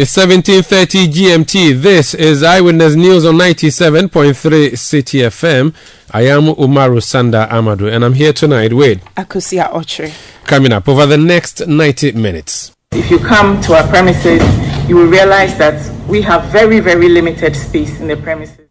[0.00, 1.72] It's 17:30 GMT.
[1.82, 5.74] This is Eyewitness News on 97.3 Citi FM.
[6.12, 10.12] I am Umaru Sanda Amadu, and I'm here tonight with Akusia Ochre.
[10.44, 12.70] Coming up over the next 90 minutes.
[12.92, 14.40] If you come to our premises,
[14.88, 18.68] you will realize that we have very, very limited space in the premises.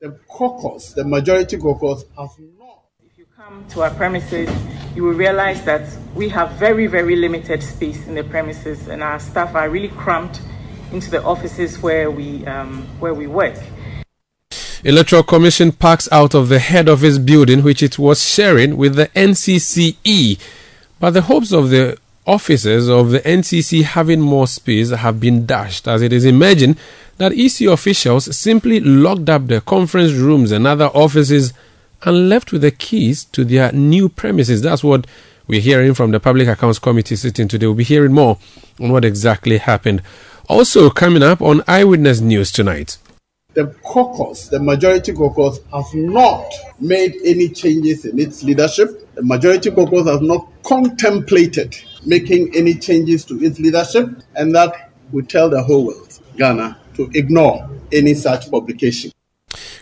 [0.00, 2.30] The caucus, the majority caucus, has
[2.60, 2.84] not.
[3.04, 4.48] If you come to our premises,
[4.94, 5.82] you will realize that
[6.14, 10.40] we have very, very limited space in the premises, and our staff are really cramped
[10.94, 13.56] into the offices where we um, where we work.
[14.84, 19.08] Electoral Commission packs out of the head office building, which it was sharing with the
[19.08, 20.38] NCCE,
[21.00, 25.88] but the hopes of the officers of the NCC having more space have been dashed
[25.88, 26.78] as it is imagined
[27.18, 31.52] that EC officials simply locked up the conference rooms and other offices
[32.02, 34.62] and left with the keys to their new premises.
[34.62, 35.06] That's what
[35.46, 37.66] we're hearing from the Public Accounts Committee sitting today.
[37.66, 38.38] We'll be hearing more
[38.80, 40.02] on what exactly happened.
[40.48, 42.98] Also, coming up on Eyewitness News tonight.
[43.54, 46.44] The caucus, the majority caucus, has not
[46.80, 49.14] made any changes in its leadership.
[49.14, 55.30] The majority caucus has not contemplated making any changes to its leadership, and that would
[55.30, 59.12] tell the whole world, Ghana, to ignore any such publication.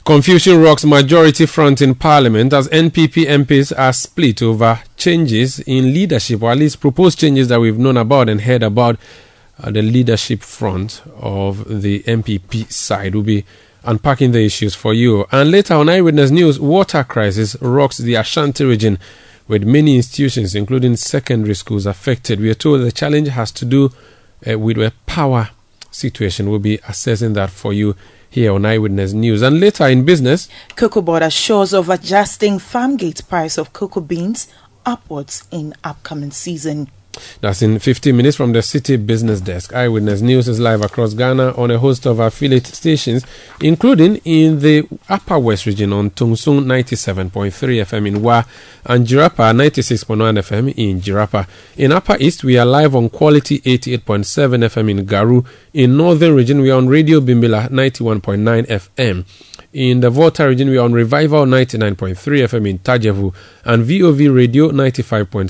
[0.05, 6.43] Confusion rocks majority front in parliament as NPP MPs are split over changes in leadership,
[6.43, 8.99] or at least proposed changes that we've known about and heard about
[9.71, 13.15] the leadership front of the NPP side.
[13.15, 13.45] We'll be
[13.85, 15.27] unpacking the issues for you.
[15.31, 18.99] And later on Eyewitness News, water crisis rocks the Ashanti region
[19.49, 22.41] with many institutions, including secondary schools, affected.
[22.41, 23.91] We are told the challenge has to do
[24.49, 25.51] uh, with a power
[25.91, 26.51] situation.
[26.51, 27.97] We'll be assessing that for you
[28.31, 29.43] here on Eyewitness News.
[29.43, 34.49] And later in business, Cocoa Board assures of adjusting farmgate price of cocoa beans
[34.87, 36.89] upwards in upcoming season.
[37.41, 39.75] That's in 15 minutes from the Citi Business Desk.
[39.75, 43.25] Eyewitness News is live across Ghana on a host of affiliate stations,
[43.61, 48.45] including in the Upper West region on Tungsung 97.3 FM in Wa
[48.87, 51.47] and Jirapa 96.1 FM in Jirapa.
[51.77, 55.47] In Upper East, we are live on Quality 88.7 FM in Garu.
[55.73, 59.25] In Northern region, we are on Radio Bimbila 91.9 FM.
[59.73, 63.35] In the Volta region, we are on Revival 99.3 FM in Tajevu
[63.65, 65.49] and VOV Radio 95.7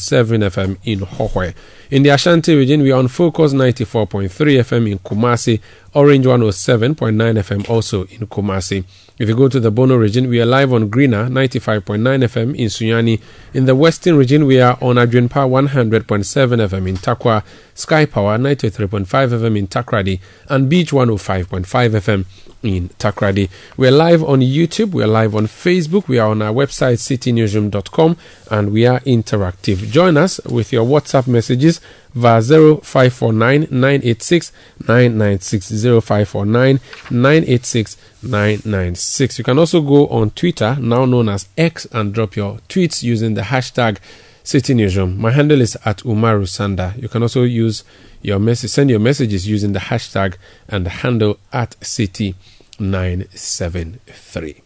[0.49, 1.53] FM in Hohoe.
[1.91, 5.61] In the Ashanti region, we are on Focus 94.3 FM in Kumasi,
[5.95, 8.83] Orange 107.9 FM also in Kumasi.
[9.19, 12.69] If you go to the Bono region, we are live on Greener 95.9 FM in
[12.69, 13.21] Sunyani.
[13.53, 17.45] In the Western region, we are on Adwenpa 100.7 FM in Tarkwa,
[17.75, 22.25] Sky Power 93.5 FM in Takoradi, and Beach 105.5 FM
[22.63, 23.51] in Takoradi.
[23.77, 26.99] We are live on YouTube, we are live on Facebook, we are on our website
[27.01, 28.17] citinewsroom.com,
[28.51, 29.91] and we are interactive.
[29.91, 31.81] Join us with your WhatsApp messages
[32.15, 34.53] via 0549 986
[34.89, 36.81] 996 0549
[37.11, 39.39] 986 996.
[39.39, 43.35] You can also go on Twitter, now known as X, and drop your tweets using
[43.35, 43.99] the hashtag
[44.45, 45.19] Citi Newsroom.
[45.19, 47.01] My handle is at Umaru Sanda.
[47.01, 47.85] You can also use
[48.23, 50.37] your message, send your messages using the hashtag
[50.69, 52.35] and the handle at Citi
[52.79, 54.63] 973.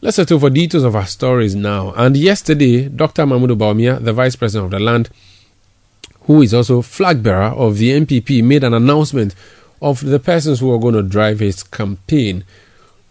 [0.00, 1.92] Let's settle for details of our stories now.
[1.92, 3.24] And yesterday, Dr.
[3.24, 5.10] Mahmoud Bawumia, the Vice President of the land,
[6.26, 9.34] who is also flag bearer of the NPP, made an announcement
[9.80, 12.44] of the persons who are going to drive his campaign.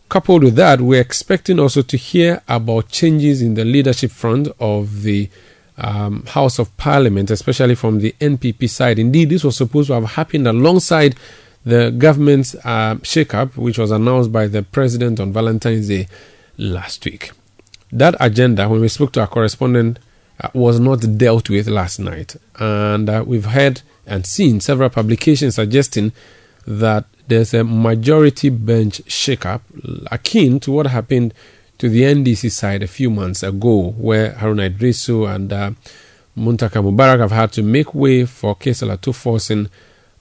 [0.10, 5.04] Coupled with that, we're expecting also to hear about changes in the leadership front of
[5.04, 5.30] the
[5.78, 9.00] um, House of Parliament, especially from the NPP side.
[9.00, 11.16] Indeed, this was supposed to have happened alongside
[11.66, 16.08] the government's uh, shake-up, which was announced by the president on Valentine's Day
[16.58, 17.32] last week.
[17.92, 20.00] That agenda, when we spoke to our correspondent,
[20.54, 26.12] was not dealt with last night, and uh, we've heard and seen several publications suggesting
[26.66, 29.62] that there's a majority bench shake-up
[30.12, 31.34] akin to what happened
[31.78, 35.72] to the NDC side a few months ago, where Haruna Iddrisu and uh,
[36.38, 39.70] Muntaka Mubarak have had to make way for Cassiel Ato Forson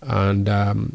[0.03, 0.93] and um,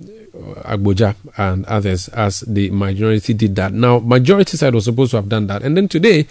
[0.63, 3.73] Agbodza and others as the majority did that.
[3.73, 5.63] Now, majority side was supposed to have done that.
[5.63, 6.27] And then today,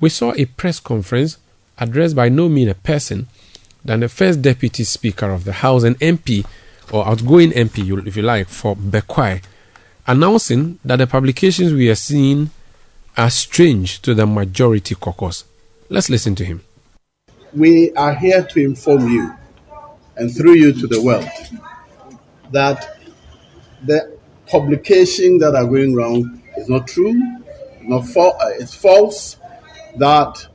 [0.00, 1.38] we saw a press conference
[1.78, 3.26] addressed by no mean a person
[3.84, 6.46] than the first deputy speaker of the House, an MP
[6.92, 9.42] or outgoing MP, if you like, for Bekwai,
[10.06, 12.50] announcing that the publications we are seeing
[13.16, 15.44] are strange to the majority caucus.
[15.88, 16.62] Let's listen to him.
[17.52, 19.34] We are here to inform you
[20.16, 21.28] and through you to the world
[22.52, 22.98] that
[23.84, 24.16] the
[24.46, 27.14] publication that are going around is not true,
[27.82, 29.36] not fa- uh, it's false,
[29.96, 30.46] that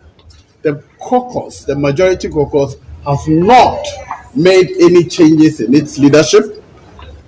[1.09, 3.83] caucus, the majority caucus, has not
[4.35, 6.63] made any changes in its leadership.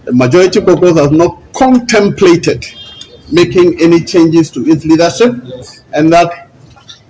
[0.05, 2.65] The majority caucus has not contemplated
[3.31, 5.33] making any changes to its leadership,
[5.93, 6.49] and that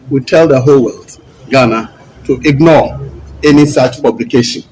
[0.09, 1.19] we tell the whole world,
[1.50, 1.94] Ghana,
[2.25, 3.00] to ignore
[3.44, 4.63] any such publication.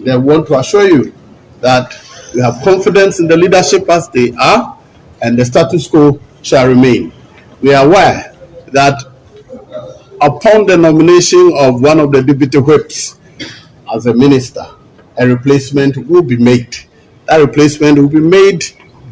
[0.00, 1.12] They want to assure you
[1.60, 1.92] that
[2.34, 4.78] we have confidence in the leadership as they are,
[5.22, 7.12] and the status quo shall remain.
[7.60, 8.34] We are aware
[8.68, 9.02] that
[10.20, 13.16] upon the nomination of one of the deputy whips
[13.94, 14.64] as a minister,
[15.18, 16.76] a replacement will be made.
[17.26, 18.64] That replacement will be made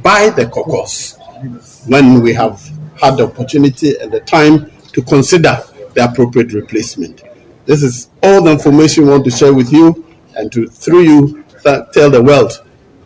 [0.03, 1.19] by the caucus
[1.87, 2.61] when we have
[3.01, 5.61] had the opportunity and the time to consider
[5.95, 7.23] the appropriate replacement.
[7.67, 10.05] This is all the information we want to share with you
[10.37, 11.45] and to through you
[11.93, 12.53] tell the world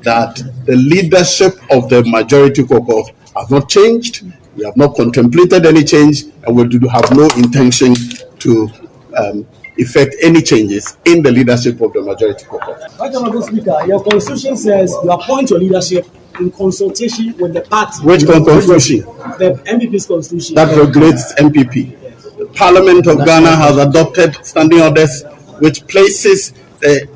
[0.02, 4.24] that the leadership of the majority caucus has not changed.
[4.58, 7.94] We have not contemplated any change, and we do have no intention
[8.40, 8.69] to
[9.16, 9.46] um,
[9.76, 12.82] effect any changes in the leadership of the majority caucus.
[12.99, 16.08] Honorable Speaker, your constitution says you appoint your leadership
[16.40, 18.02] in consultation with the party.
[18.05, 19.02] Which constitution?
[19.38, 20.56] The NPP's constitution.
[20.56, 22.37] That regulates NPP.
[22.38, 25.22] The Parliament of Ghana has adopted standing orders
[25.61, 26.50] which places
[26.81, 27.08] the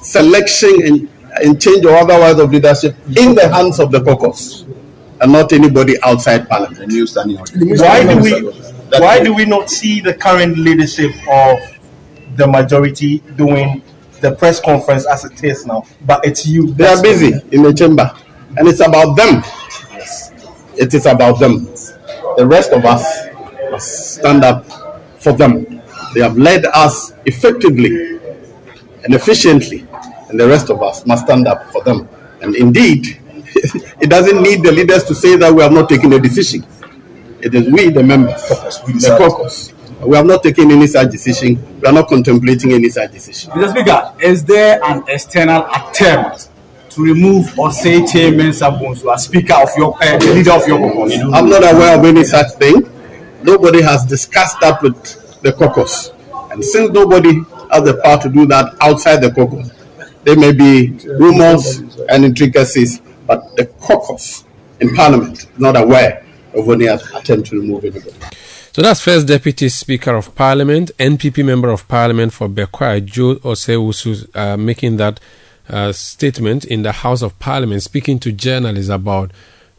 [0.00, 1.08] selection and,
[1.44, 4.64] and change or otherwise of leadership in the hands of the caucus
[5.20, 6.88] and not anybody outside Parliament.
[6.88, 7.52] new standing order.
[7.76, 8.32] Why do we
[8.98, 11.58] why do we not see the current leadership of
[12.36, 13.82] the majority doing
[14.20, 15.84] the press conference as it is now?
[16.06, 16.72] But it's you.
[16.74, 18.10] They are busy in the chamber,
[18.56, 19.42] and it's about them.
[19.92, 20.32] Yes.
[20.76, 21.66] It is about them.
[22.36, 23.04] The rest of us
[23.70, 24.66] must stand up
[25.20, 25.82] for them.
[26.14, 28.16] They have led us effectively
[29.04, 29.86] and efficiently,
[30.28, 32.08] and the rest of us must stand up for them.
[32.42, 33.20] And indeed,
[34.00, 36.64] it doesn't need the leaders to say that we have not taken a decision.
[37.40, 39.72] It is we, the members, the caucus.
[40.04, 41.80] We have not taken any such decision.
[41.80, 43.50] We are not contemplating any such decision.
[43.52, 43.70] Mr.
[43.70, 46.48] Speaker, is there an external attempt
[46.90, 51.20] to remove or say Kyei-Mensah-Bonsu as Speaker of your uh, leader of your caucus?
[51.32, 52.88] I'm not aware of any such thing.
[53.42, 56.10] Nobody has discussed that with the caucus.
[56.50, 57.40] And since nobody
[57.70, 59.70] has the power to do that outside the caucus,
[60.24, 61.78] there may be rumors
[62.08, 64.44] and intricacies, but the caucus
[64.80, 68.12] in Parliament is not aware of any attempt to remove anybody.
[68.72, 74.34] So that's First Deputy Speaker of Parliament, NPP Member of Parliament for Bekwai, Joe Osei-Owusu,
[74.34, 75.20] uh, making that
[75.68, 79.30] uh, statement in the House of Parliament, speaking to journalists about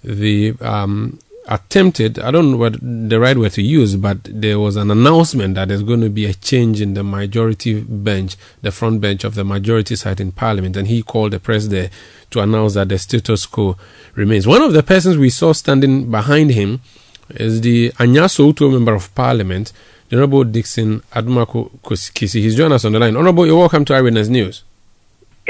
[0.01, 1.19] the um,
[1.51, 5.55] attempted, I don't know what the right word to use, but there was an announcement
[5.55, 9.35] that there's going to be a change in the majority bench, the front bench of
[9.35, 11.89] the majority side in Parliament, and he called the press there
[12.29, 13.75] to announce that the status quo
[14.15, 14.47] remains.
[14.47, 16.79] One of the persons we saw standing behind him
[17.31, 19.73] is the Anyaa-Sowutuom Member of Parliament,
[20.07, 22.41] the Honorable Dickson Adomako Kissi.
[22.41, 23.17] He's joined us on the line.
[23.17, 24.63] Honorable, you're welcome to Eyewitness News.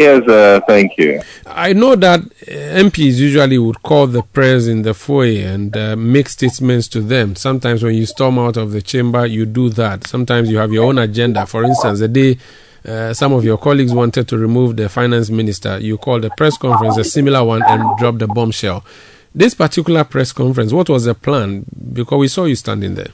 [0.01, 1.21] Yes, uh, thank you.
[1.45, 5.95] I know that uh, MPs usually would call the press in the foyer and uh,
[5.95, 7.35] make statements to them.
[7.35, 10.07] Sometimes when you storm out of the chamber, you do that.
[10.07, 11.45] Sometimes you have your own agenda.
[11.45, 12.39] For instance, the day
[12.83, 16.57] uh, some of your colleagues wanted to remove the finance minister, you called a press
[16.57, 18.83] conference, a similar one, and dropped the bombshell.
[19.35, 21.63] This particular press conference, what was the plan?
[21.93, 23.11] Because we saw you standing there.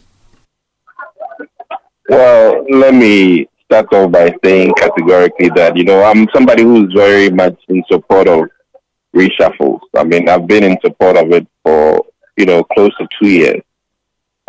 [2.07, 7.29] Well, let me start off by saying categorically that, you know, I'm somebody who's very
[7.29, 8.45] much in support of
[9.15, 9.81] reshuffles.
[9.95, 12.05] I mean, I've been in support of it for,
[12.37, 13.61] you know, close to two years.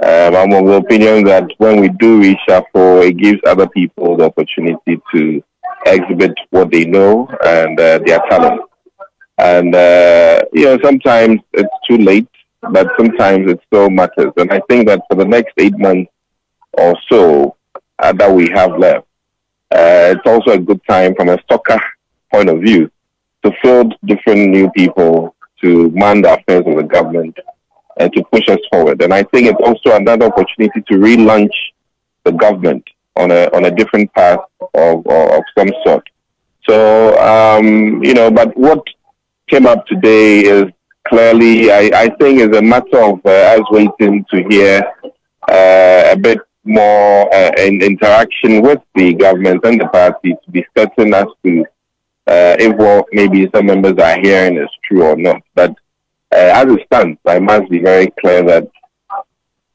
[0.01, 4.27] Um, I'm of the opinion that when we do reshuffle, it gives other people the
[4.27, 5.43] opportunity to
[5.87, 8.63] exhibit what they know and uh, their talent.
[9.39, 12.29] And, uh, you know, sometimes it's too late,
[12.71, 14.33] but sometimes it still matters.
[14.37, 16.13] And I think that for the next eight months
[16.73, 17.57] or so
[17.99, 19.08] uh, that we have left,
[19.71, 21.81] uh, it's also a good time from a stalker
[22.33, 22.91] point of view
[23.45, 27.37] to field different new people to man the affairs of the government
[27.99, 29.03] and to push us forward.
[29.03, 31.55] And I think it's also another opportunity to relaunch
[32.25, 32.85] the government
[33.17, 34.41] on a on a different path
[34.75, 36.09] of, of some sort.
[36.69, 38.83] So um, you know, but what
[39.49, 40.65] came up today is
[41.09, 44.83] clearly, I, I think, is a matter of uh, us waiting to hear
[45.49, 50.65] uh, a bit more uh, in interaction with the government and the party to be
[50.77, 51.65] certain as to
[52.27, 55.41] uh, if what maybe some members are hearing is true or not.
[55.55, 55.71] But
[56.33, 58.71] uh, as it stands, I must be very clear that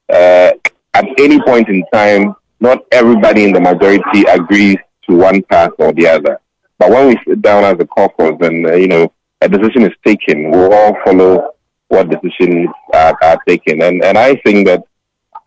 [0.09, 0.51] uh,
[0.93, 4.77] at any point in time, not everybody in the majority agrees
[5.09, 6.39] to one path or the other.
[6.77, 9.93] But when we sit down as a caucus and, uh, you know, a decision is
[10.05, 11.55] taken, we'll all follow
[11.87, 13.81] what decisions are, are taken.
[13.81, 14.83] And, and I think that,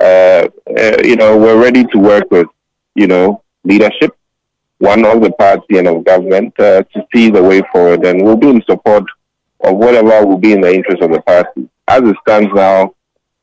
[0.01, 0.49] uh,
[0.79, 2.47] uh, you know, we're ready to work with,
[2.95, 4.17] you know, leadership,
[4.79, 8.05] one of the party and of government uh, to see the way forward.
[8.05, 9.05] And we'll be in support
[9.61, 11.69] of whatever will be in the interest of the party.
[11.89, 12.95] As it stands now,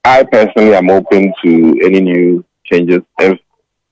[0.05, 3.39] I personally am open to any new changes if,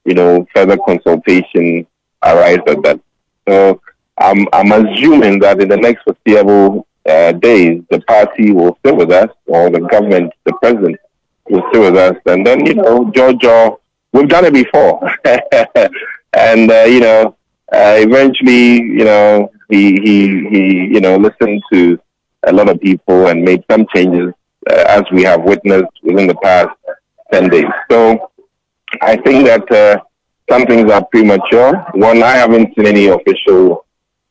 [0.06, 1.88] you know, further consultation
[2.24, 3.00] arrives at that.
[3.48, 3.82] So
[4.18, 9.12] I'm, I'm assuming that in the next foreseeable uh, days, the party will stay with
[9.12, 10.98] us, or the government, the president,
[11.52, 12.16] will stay with us.
[12.26, 13.72] And then, you know, Georgia,
[14.14, 15.00] we've done it before.
[16.34, 17.36] and, uh, you know,
[17.74, 22.00] uh, eventually, you know, he, he, he, you know, listened to
[22.44, 24.34] a lot of people and made some changes,
[24.70, 26.70] uh, as we have witnessed within the past
[27.32, 27.72] 10 days.
[27.90, 28.32] So
[29.02, 30.02] I think that uh,
[30.50, 31.86] some things are premature.
[31.94, 33.86] One, I haven't seen any official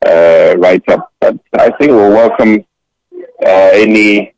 [0.04, 2.64] uh, write up, but I think we'll welcome
[3.42, 4.34] uh, any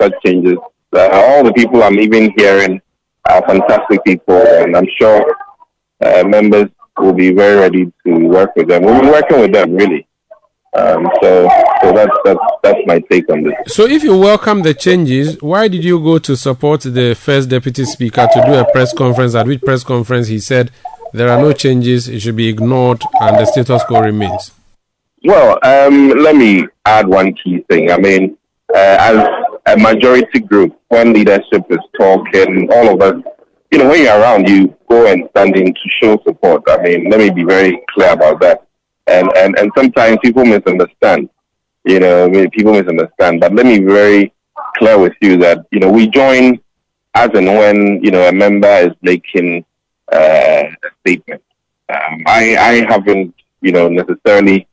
[0.00, 0.56] such changes.
[0.94, 2.80] Uh, all the people I'm even hearing
[3.28, 5.36] are fantastic people, and I'm sure
[6.00, 8.82] uh, members will be very ready to work with them.
[8.82, 10.06] We'll be working with them really.
[10.76, 11.48] Um, so,
[11.82, 13.54] so that's that's that's my take on this.
[13.68, 17.84] So, if you welcome the changes, why did you go to support the first deputy
[17.84, 19.34] speaker to do a press conference?
[19.34, 20.70] At which press conference he said
[21.12, 24.52] there are no changes, it should be ignored, and the status quo remains.
[25.24, 27.90] Well, um, let me add one key thing.
[27.90, 28.36] I mean,
[28.74, 29.26] uh, as
[29.72, 33.22] a majority group, when leadership is talking, all of us,
[33.70, 36.62] you know, when you're around, you go and stand in to show support.
[36.68, 38.66] I mean, let me be very clear about that.
[39.06, 41.30] And and and sometimes people misunderstand.
[41.84, 43.40] You know, people misunderstand.
[43.40, 44.32] But let me be very
[44.76, 46.60] clear with you that you know we join
[47.14, 49.64] as and when you know a member is making
[50.12, 51.42] uh, a statement.
[51.88, 54.68] Um, I I haven't you know necessarily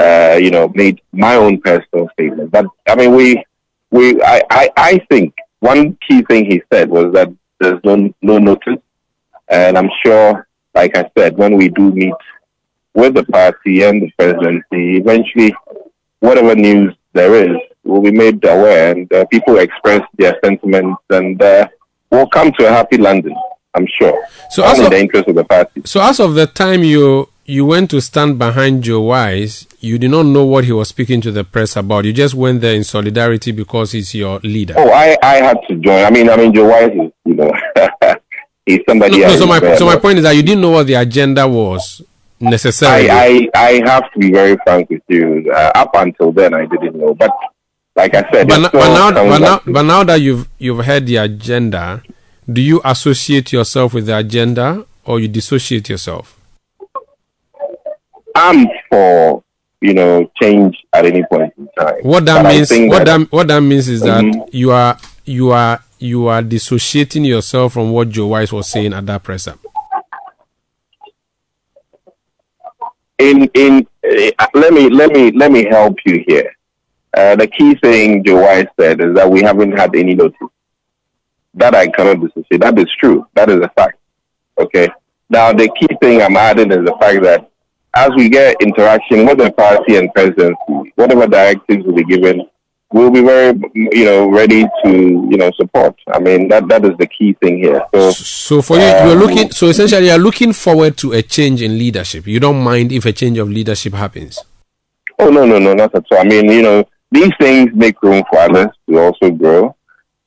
[0.00, 2.50] uh, you know, made my own personal statement.
[2.50, 3.44] But I mean, we,
[3.90, 7.28] we, I, I, I think one key thing he said was that
[7.58, 8.78] there's no, no notice.
[9.48, 12.14] And I'm sure, like I said, when we do meet
[12.94, 15.54] with the party and the presidency, eventually,
[16.20, 21.42] whatever news there is will be made aware and uh, people express their sentiments and
[21.42, 21.66] uh,
[22.10, 23.36] we'll come to a happy landing,
[23.74, 24.24] I'm sure.
[24.50, 25.82] So, as of, the interest of the party.
[25.84, 29.66] So, as of the time you you went to stand behind Joe Wise.
[29.80, 32.04] You did not know what he was speaking to the press about.
[32.04, 34.74] You just went there in solidarity because he's your leader.
[34.78, 36.04] Oh, I, I had to join.
[36.04, 37.52] I mean, I mean, Joe Wise is, you know,
[38.66, 39.18] he's somebody.
[39.18, 41.48] No, no so my so my point is that you didn't know what the agenda
[41.48, 42.02] was
[42.38, 43.10] necessarily.
[43.10, 45.50] I I, I have to be very frank with you.
[45.52, 47.32] Uh, up until then, I didn't know, but
[47.96, 51.16] like I said, but, but now, but now, but now that you've you've heard the
[51.16, 52.02] agenda,
[52.50, 56.39] do you associate yourself with the agenda or you dissociate yourself?
[58.90, 59.42] For
[59.80, 62.00] you know change at any point in time.
[62.02, 64.38] What that but means, what that, that, what that means is mm-hmm.
[64.38, 68.92] that you are you are you are dissociating yourself from what Joe Wise was saying
[68.92, 69.54] at that presser.
[73.18, 76.56] In in uh, let me let me let me help you here.
[77.16, 80.38] Uh, the key thing Joe Wise said is that we haven't had any notice.
[81.54, 82.60] That I cannot dissociate.
[82.60, 83.26] That is true.
[83.34, 83.98] That is a fact.
[84.58, 84.88] Okay.
[85.28, 87.49] Now the key thing I'm adding is the fact that
[87.94, 92.48] as we get interaction with the party and presidency, whatever directives will be given,
[92.92, 94.90] we'll be very, you know, ready to,
[95.30, 95.96] you know, support.
[96.12, 97.82] I mean, that that is the key thing here.
[97.94, 99.50] So, so for you, um, you're looking.
[99.50, 102.26] So essentially, you're looking forward to a change in leadership.
[102.26, 104.38] You don't mind if a change of leadership happens.
[105.18, 106.18] Oh no, no, no, not at all.
[106.18, 109.74] I mean, you know, these things make room for others to also grow.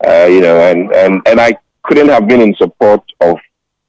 [0.06, 3.38] Uh, you know, and and and I couldn't have been in support of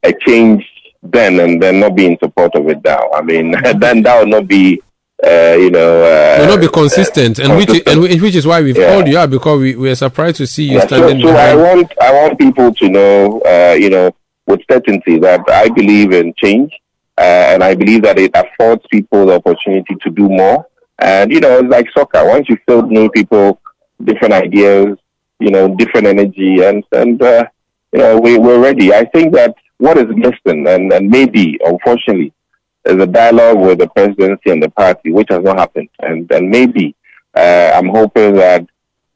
[0.05, 0.65] a change
[1.05, 3.11] then and then not be in support of it now.
[3.13, 4.81] I mean, then that would not be,
[5.23, 8.01] uh, you know, uh, will not be consistent, uh, and consistent.
[8.01, 8.93] which and which is why we've yeah.
[8.93, 11.21] called you out because we we are surprised to see you yeah, standing.
[11.21, 14.15] So, so I want I want people to know, uh, you know,
[14.47, 16.73] with certainty that I believe in change,
[17.19, 20.67] uh, and I believe that it affords people the opportunity to do more.
[20.99, 22.27] And you know, it's like soccer.
[22.27, 23.61] Once you still new people,
[24.03, 24.97] different ideas,
[25.39, 27.45] you know, different energy, and and uh,
[27.93, 28.93] you know, we we're ready.
[28.93, 32.33] I think that what is missing, and, and maybe, unfortunately,
[32.85, 35.89] is a dialogue with the presidency and the party, which has not happened.
[36.01, 36.95] And, and maybe
[37.35, 38.63] uh, I'm hoping that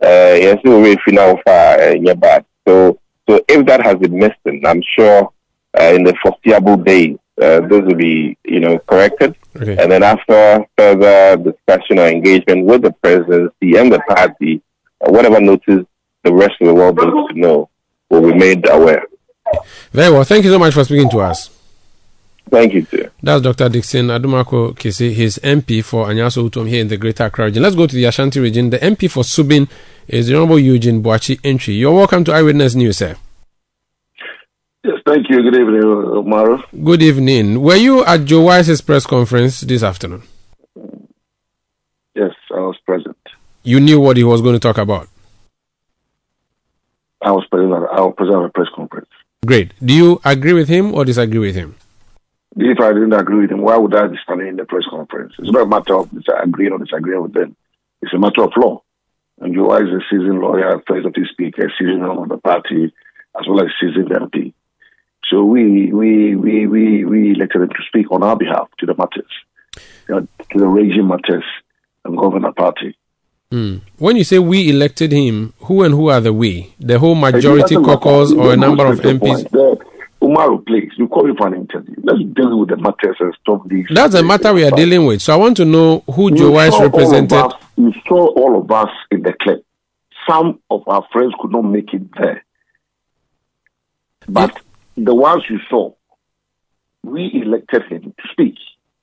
[0.02, 2.44] uh, yes, we will final far uh, bad.
[2.66, 2.98] So,
[3.28, 5.32] so if that has been missing, I'm sure
[5.78, 9.36] uh, in the foreseeable days uh, those will be, you know, corrected.
[9.56, 9.76] Okay.
[9.76, 14.62] And then after further discussion or engagement with the presidency and the party,
[15.00, 15.84] uh, whatever notice
[16.24, 17.70] the rest of the world needs to know
[18.08, 19.04] will be made aware.
[19.92, 20.24] Very well.
[20.24, 21.50] Thank you so much for speaking to us.
[22.50, 23.10] Thank you, sir.
[23.22, 23.68] That's Dr.
[23.68, 25.12] Dickson Adomako Kissi.
[25.12, 27.62] He's MP for Anyaa-Sowutuom here in the Greater Accra region.
[27.62, 28.70] Let's go to the Ashanti region.
[28.70, 29.68] The MP for Subin
[30.06, 31.78] is the Honorable Eugene Boakye Antwi.
[31.78, 33.16] You're welcome to Eyewitness News, sir.
[34.84, 35.42] Yes, thank you.
[35.42, 36.64] Good evening, Omar.
[36.82, 37.60] Good evening.
[37.60, 40.22] Were you at Joe Wise's press conference this afternoon?
[42.14, 43.16] Yes, I was present.
[43.62, 45.08] You knew what he was going to talk about.
[47.20, 47.72] I was present.
[47.72, 49.08] At, I was present at a press conference.
[49.46, 49.72] Great.
[49.84, 51.76] Do you agree with him or disagree with him?
[52.56, 55.34] If I didn't agree with him, why would I be standing in the press conference?
[55.38, 56.10] It's not a matter of
[56.42, 57.56] agreeing or disagreeing with them.
[58.02, 58.82] It's a matter of law.
[59.40, 62.92] And Wise is a seasoned lawyer, president speaker, a seasoned member of the party,
[63.38, 64.52] as well as seasoned MP.
[65.30, 68.94] So we we we we we elected him to speak on our behalf to the
[68.96, 69.30] matters,
[70.08, 71.44] you know, to the raging matters
[72.04, 72.96] and govern the party.
[73.52, 73.80] Mm.
[73.98, 76.74] When you say we elected him, who and who are the we?
[76.80, 79.50] The whole majority caucus or a number of straight to the MPs?
[79.50, 79.82] point.
[80.20, 81.94] Umaru, please, you call me for an interview.
[82.02, 83.86] Let's deal with the matters and stop this.
[83.88, 85.22] That's the matter we are dealing with.
[85.22, 87.32] So I want to know who Joe You Wise saw all of represented.
[87.38, 89.64] us- You saw all of us in the clip.
[90.28, 92.44] Some of our friends could not make it there.
[94.28, 94.60] But
[94.96, 95.92] the ones you saw,
[97.04, 98.56] we elected him to speak.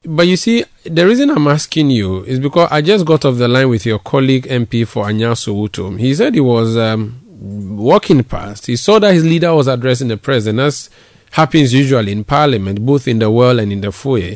[0.08, 3.48] But you see, the reason I'm asking you is because I just got off the
[3.48, 6.00] line with your colleague MP for Anyaa-Sowutuom.
[6.00, 8.68] He said he was um, walking past.
[8.68, 10.90] He saw that his leader was addressing the president, as
[11.32, 14.36] happens usually in parliament, both in the world and in the foyer.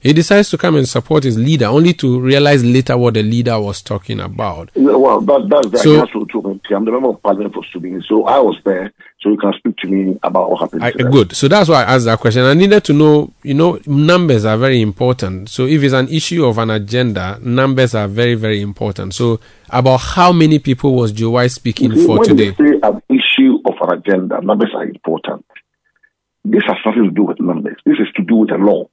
[0.00, 3.60] He decides to come and support his leader, only to realize later what the leader
[3.60, 4.70] was talking about.
[4.74, 8.38] Well, that, that's the So- to I'm the member of parliament for Subin, so I
[8.38, 10.84] was there, so you can speak to me about what happened.
[10.84, 11.34] I, good.
[11.36, 12.44] So that's why I asked that question.
[12.44, 15.50] I needed to know, you know, numbers are very important.
[15.50, 19.14] So if it's an issue of an agenda, numbers are very, very important.
[19.14, 22.54] So about how many people was Joe speaking see, for when today?
[22.58, 25.44] you say an issue of an agenda, numbers are important.
[26.44, 27.76] This has nothing to do with numbers.
[27.84, 28.88] This is to do with the law.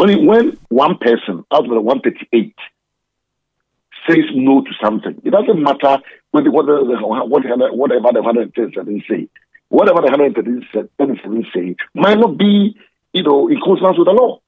[0.00, 2.54] When when one person out of the 138
[4.08, 5.98] says no to something, it doesn't matter
[6.30, 9.28] whether whether the- what the- whatever the 137 say,
[9.68, 12.74] whatever the 137 say might not be,
[13.12, 14.40] you know, in consonance with the law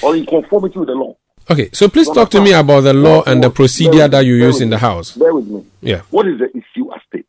[0.00, 1.16] or in conformity with the law.
[1.50, 4.60] Okay, so please talk to me about the law and the procedure that you use
[4.60, 4.78] in the.
[4.78, 5.16] House.
[5.16, 5.64] Bear with me.
[5.82, 6.02] Yeah.
[6.10, 7.26] What is the issue at stake?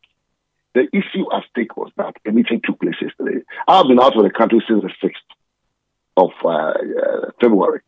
[0.74, 3.40] The issue at stake was that a meeting took place yesterday.
[3.66, 5.35] I've been out of the country since the 6th
[6.16, 7.80] of uh, uh, February,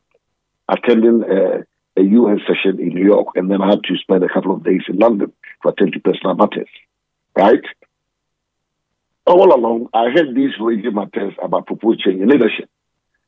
[0.69, 1.63] attending uh,
[1.97, 4.65] a UN session in New York, and then I had to spend a couple of
[4.65, 6.69] days in London to attend to personal matters.
[7.37, 7.65] Right?
[9.27, 12.71] All along, I heard these raging matters about proposed change in leadership,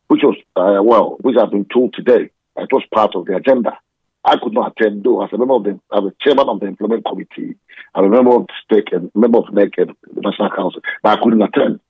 [0.08, 3.78] which was, uh, well, which I've been told today, it was part of the agenda.
[4.24, 6.66] I could not attend, though, as a member of the, as a chairman of the
[6.66, 7.56] Employment Committee,
[7.94, 11.22] I'm a member of STEC and member of NEC and the National Council, but I
[11.22, 11.80] couldn't attend.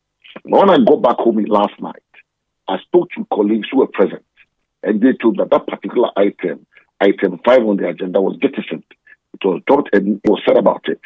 [0.45, 2.03] When I got back home last night,
[2.71, 4.25] I spoke to colleagues who were present,
[4.85, 6.67] and they told me that that particular item,
[7.01, 8.85] item five on the agenda, was jettisoned.
[9.35, 11.01] It was dropped and was said about it.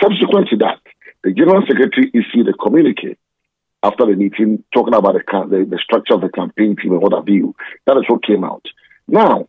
[0.00, 0.78] Subsequent to that,
[1.24, 3.16] the General Secretary issued a communique
[3.82, 7.12] after the meeting talking about the, the, the structure of the campaign team and what
[7.12, 7.56] have you.
[7.86, 8.64] That is what came out.
[9.08, 9.48] Now,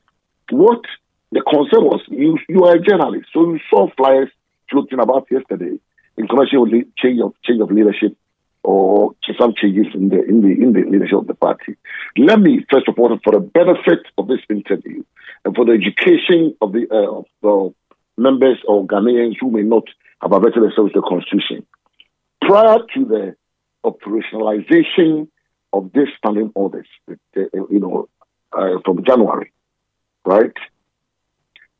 [0.50, 0.82] what
[1.32, 4.30] the concern was, you, you are a journalist, so you saw flyers
[4.72, 5.78] floating about yesterday
[6.18, 8.18] in connection with change of change of leadership
[8.64, 11.76] or some changes in the in the in the leadership of the party.
[12.18, 15.04] Let me first of all, for the benefit of this interview
[15.46, 17.74] and for the education of the uh, of the
[18.18, 19.84] members or Ghanaians who may not
[20.22, 21.66] have abetted themselves with the constitution,
[22.42, 23.36] prior to the
[23.84, 25.28] operationalization
[25.74, 26.88] of this standing orders,
[27.36, 28.10] you know,
[28.54, 29.52] uh, from January,
[30.26, 30.54] right?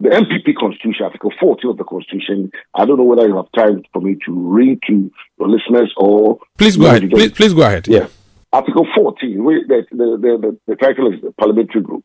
[0.02, 2.52] The NPP Constitution, Article 14 of the Constitution.
[2.74, 6.40] I don't know whether you have time for me to read to your listeners or
[6.58, 7.08] Please go ahead.
[7.12, 7.88] Please, please go ahead.
[7.88, 8.08] yeah.
[8.52, 12.04] Article 14, we- the, the, the, the, the title is the parliamentary group.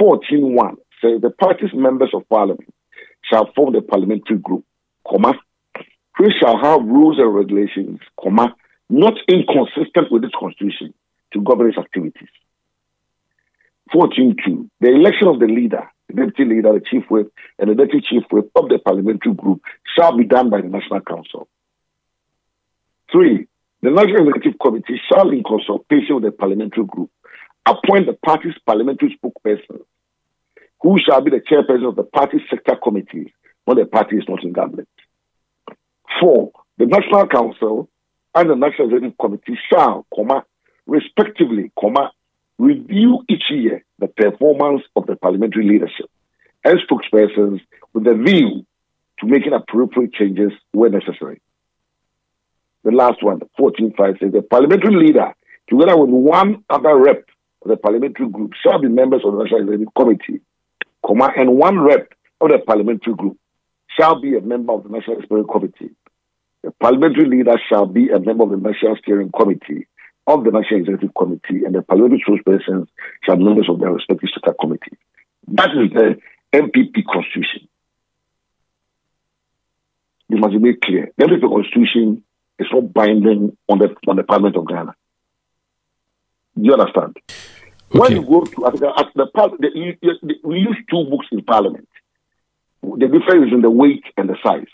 [0.00, 2.72] 14.1 says the party's members of parliament
[3.28, 4.64] shall form the parliamentary group,
[5.06, 5.34] comma,
[6.18, 8.54] which shall have rules and regulations, comma,
[8.88, 10.94] not inconsistent with this constitution
[11.32, 12.28] to govern its activities.
[13.92, 18.06] 14.2, the election of the leader, the deputy leader, the chief whip, and the deputy
[18.08, 19.62] chief whip of the parliamentary group
[19.96, 21.48] shall be done by the National Council.
[23.10, 23.46] Three,
[23.82, 27.10] the National Executive Committee shall, in consultation with the parliamentary group,
[27.66, 29.80] appoint the party's parliamentary spokesperson,
[30.82, 33.28] who shall be the chairperson of the party's sector committees
[33.64, 34.88] when the party is not in government.
[36.20, 37.88] Four, the National Council
[38.34, 40.44] and the National Executive Committee shall, comma,
[40.86, 42.12] respectively, comma,
[42.58, 46.10] review each year the performance of the parliamentary leadership
[46.64, 47.60] and spokespersons
[47.92, 48.66] with a view
[49.20, 51.40] to making appropriate changes where necessary.
[52.84, 55.34] The last one, 14.5 says the parliamentary leader,
[55.68, 57.24] together with one other rep
[57.62, 60.40] of the parliamentary group, shall be members of the National Executive Committee,
[61.04, 63.38] comma, and one rep of the parliamentary group
[63.98, 65.94] shall be a member of the National Executive Committee.
[66.62, 69.86] The parliamentary leader shall be a member of the National Steering Committee
[70.26, 72.88] of the National Executive Committee, and the parliamentary spokespersons
[73.24, 74.98] shall be members of their respective sector committees.
[75.48, 76.16] That is the
[76.52, 77.68] NPP constitution.
[80.28, 81.12] This must be made clear.
[81.16, 82.24] The NPP constitution
[82.58, 84.94] is not binding on the on the Parliament of Ghana.
[86.56, 87.16] Do you understand?
[87.18, 87.98] Okay.
[87.98, 89.26] When you go to Africa, at the,
[89.60, 91.88] the, the, we use two books in Parliament.
[92.82, 94.66] The difference is in the weight and the size.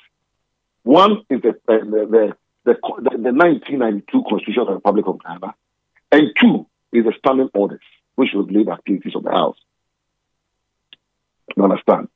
[0.83, 5.55] One is the the, the, the, the 1992 Constitution of the Republic of Ghana,
[6.13, 7.81] and two is the standing orders,
[8.15, 9.57] which regulate activities of the House.
[11.57, 12.09] You understand?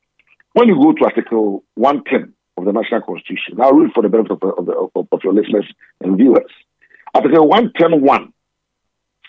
[0.52, 4.32] When you go to Article 110 of the National Constitution, I'll read for the benefit
[4.32, 5.66] of, of, of, of your listeners
[6.00, 6.50] and viewers.
[7.14, 8.32] Article 110.1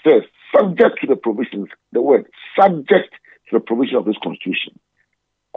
[0.06, 0.23] says,
[0.56, 2.25] subject to the provisions, the word
[2.60, 3.13] subject
[3.49, 4.80] to the provision of this Constitution,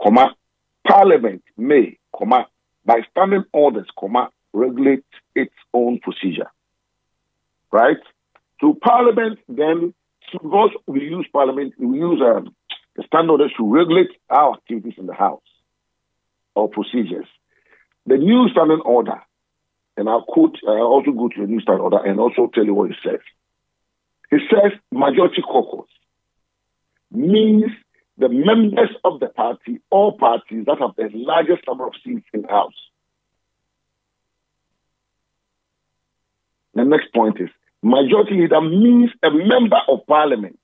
[0.01, 0.35] comma,
[0.87, 2.47] Parliament may, comma,
[2.85, 5.03] by standing orders, comma, regulate
[5.35, 6.51] its own procedure.
[7.71, 7.97] Right?
[8.59, 9.93] So Parliament then,
[10.31, 12.53] because we use Parliament, we use um,
[12.95, 15.41] the standard orders to regulate our activities in the House
[16.55, 17.27] or procedures.
[18.05, 19.21] The new standing order,
[19.97, 22.73] and I'll quote, I'll also go to the new standing order and also tell you
[22.73, 23.19] what it says.
[24.31, 25.89] It says majority caucus
[27.11, 27.71] means
[28.17, 32.43] the members of the party, all parties that have the largest number of seats in
[32.43, 32.73] the House.
[36.73, 37.49] The next point is
[37.83, 40.57] majority leader means a member of parliament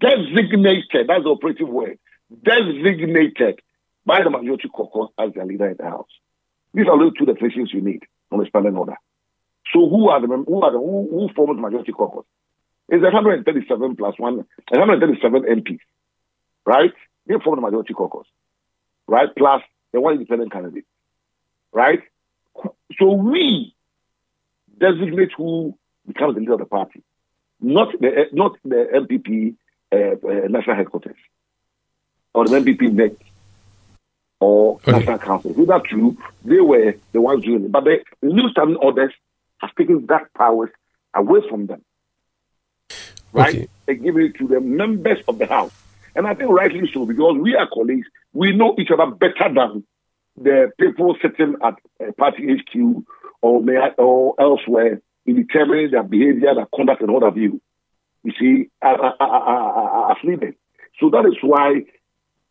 [0.00, 1.98] designated, that's the operative word,
[2.44, 3.60] designated
[4.06, 6.08] by the majority caucus as their leader in the House.
[6.74, 8.96] These are the two definitions you need on the standing order.
[9.72, 12.24] So who are the who are the who, who forms the majority caucus?
[12.88, 15.78] It's 137 plus one, 137 MPs,
[16.66, 16.92] right?
[17.26, 18.26] They form the majority caucus,
[19.06, 19.28] right?
[19.36, 19.62] Plus
[19.92, 20.84] the one independent candidate,
[21.72, 22.00] right?
[22.98, 23.74] So we
[24.82, 27.02] designate who becomes the leader of the party,
[27.60, 29.54] not the not the NPP
[29.92, 31.16] uh, uh, national headquarters
[32.34, 33.16] or the NPP net
[34.40, 34.92] or okay.
[34.92, 35.60] national council.
[35.60, 36.16] Is that true?
[36.44, 39.12] They were the ones doing it, but the new standing orders
[39.58, 40.70] have taken that powers
[41.14, 41.84] away from them,
[43.32, 43.54] right?
[43.54, 43.68] Okay.
[43.86, 45.72] They give it to the members of the house,
[46.16, 48.08] and I think rightly so because we are colleagues.
[48.32, 49.84] We know each other better than
[50.36, 53.04] the people sitting at uh, party HQ
[53.42, 57.60] or may I, or elsewhere in determining their behavior, their conduct, and what have you.
[58.24, 60.54] You see, as, as leaders.
[61.00, 61.82] So that is why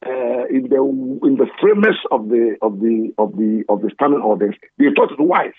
[0.05, 0.81] uh, in the
[1.23, 5.11] in the framework of the of the of the of the standing orders, they thought
[5.11, 5.53] it wise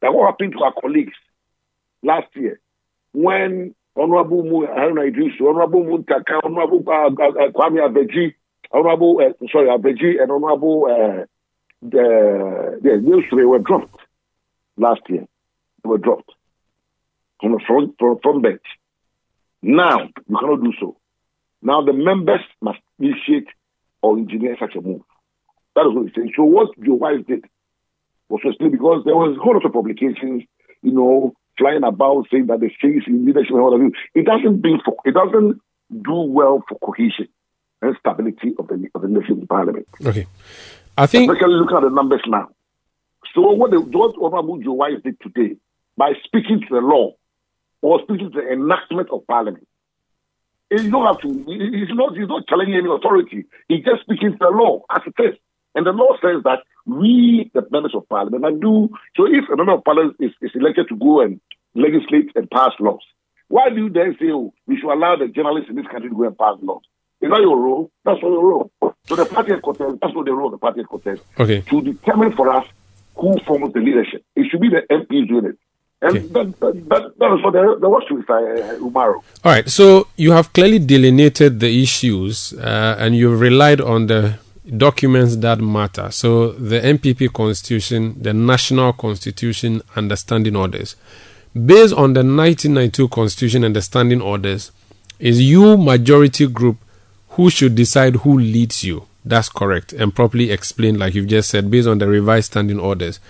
[0.00, 1.14] that what happened to our colleagues
[2.02, 2.60] last year
[3.12, 8.34] when Honorable Haruna Idris, Honorable Muntaka, Honorable uh, uh, Kwame Avedzi,
[8.72, 11.24] Honorable uh, sorry Avedzi, and Honorable uh,
[11.82, 14.00] the the were dropped
[14.78, 15.26] last year.
[15.82, 16.30] They were dropped
[17.40, 18.62] from the front, from, from bench.
[19.62, 20.96] Now, you cannot do so.
[21.62, 23.48] Now, the members must initiate
[24.02, 25.02] or engineer such a move.
[25.74, 26.32] That is what he's saying.
[26.36, 27.44] So, what Joe Wise did
[28.28, 30.44] was firstly because there was a whole lot of publications,
[30.82, 33.92] you know, flying about saying that the change in leadership and all of you.
[34.14, 35.60] It doesn't bring for, it doesn't
[36.02, 37.28] do well for cohesion
[37.82, 39.86] and stability of the of the nation parliament.
[40.04, 40.26] Okay,
[40.96, 42.48] I think especially looking at the numbers now.
[43.38, 45.54] So what the what Honorable Wise did today
[45.96, 47.14] by speaking to the law
[47.82, 49.64] or speaking to the enactment of parliament.
[50.72, 53.44] You don't have to, he's not, he's not challenging any authority.
[53.68, 55.36] He's just speaking to the law as it is.
[55.76, 59.56] And the law says that we, the members of parliament, and do, so if a
[59.56, 61.40] member of parliament is, is elected to go and
[61.76, 63.04] legislate and pass laws,
[63.46, 66.16] why do you then say, oh, we should allow the journalists in this country to
[66.16, 66.82] go and pass laws?
[67.20, 67.92] Is that your role?
[68.04, 68.72] That's not your role.
[69.06, 71.20] So the party headquarters, that's not the role of the party headquarters.
[71.38, 71.60] Okay.
[71.60, 72.66] To determine for us
[73.18, 74.24] who forms the leadership.
[74.36, 75.58] It should be the MPs doing it.
[76.00, 76.26] And okay.
[76.28, 79.14] that, that, that, that was what the, the was with uh, Umaru.
[79.14, 79.68] All right.
[79.68, 84.38] So you have clearly delineated the issues uh, and you've relied on the
[84.76, 86.10] documents that matter.
[86.12, 90.94] So the NPP constitution, the national constitution, and the standing orders.
[91.54, 94.70] Based on the 1992 constitution and the standing orders,
[95.18, 96.76] is you majority group
[97.30, 99.06] who should decide who leads you.
[99.28, 103.20] That's correct and properly explained, like you've just said, based on the revised standing orders.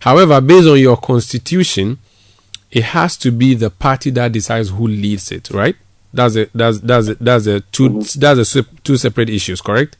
[0.00, 1.98] However, based on your constitution,
[2.70, 5.74] it has to be the party that decides who leads it, right?
[6.12, 8.20] That's a that's that's a, that's a 2 Mm-hmm.
[8.20, 9.96] that's a two separate issues, correct?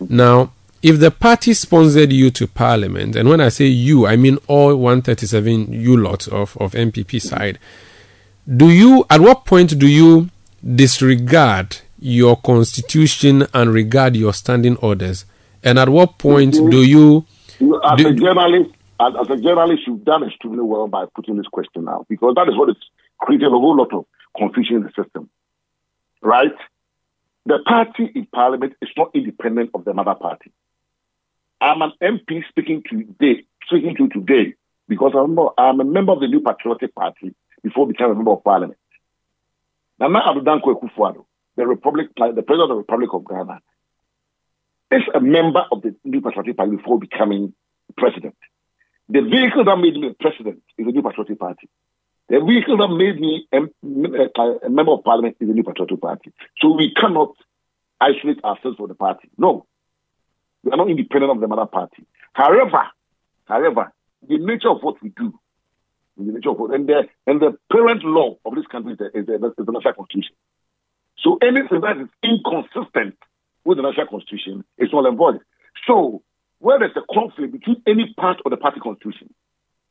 [0.00, 4.38] Now, if the party sponsored you to parliament, and when I say you, I mean
[4.48, 7.58] all 137 you lot of of NPP side,
[8.48, 10.28] do you at what point do you
[10.64, 15.24] disregard your constitution and regard your standing orders?
[15.62, 16.70] And at what point mm-hmm.
[16.70, 17.26] do you
[17.84, 21.46] As Do- a journalist, as, as a journalist, you've done extremely well by putting this
[21.46, 22.76] question out because that is what is
[23.18, 24.04] creating a whole lot of
[24.36, 25.30] confusion in the system.
[26.20, 26.54] Right?
[27.46, 30.52] The party in parliament is not independent of the mother party.
[31.60, 34.54] I'm an MP speaking today, speaking to you today,
[34.88, 38.32] because I'm, not, I'm a member of the New Patriotic Party before becoming a member
[38.32, 38.78] of parliament.
[39.98, 41.24] Nana Addo Dankwa Akufo-Addo,
[41.56, 43.60] the Republic, the President of the Republic of Ghana,
[44.92, 47.54] is a member of the New Patriotic Party before becoming
[47.96, 48.36] president.
[49.08, 51.68] The vehicle that made me president is the New Patriotic Party.
[52.28, 56.00] The vehicle that made me a, eh, a member of parliament is the New Patriotic
[56.00, 56.32] Party.
[56.60, 57.34] So we cannot
[58.00, 59.28] isolate ourselves from the party.
[59.36, 59.66] No.
[60.62, 62.06] We are not independent of the mother party.
[62.32, 62.82] However,
[63.44, 63.92] however,
[64.26, 65.38] the nature of what we do,
[66.16, 69.06] the nature of what, and the, and the parent law of this country is the,
[69.18, 70.34] is the, is the constitution.
[71.42, 73.16] Anything that is inconsistent
[73.64, 75.40] with the national constitution is null and void.
[75.86, 76.22] So
[76.58, 79.34] where there's a conflict between any part of the party constitution,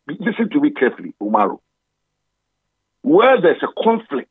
[0.07, 1.59] listen to me carefully, Umaru.
[3.01, 4.29] Where there's a conflict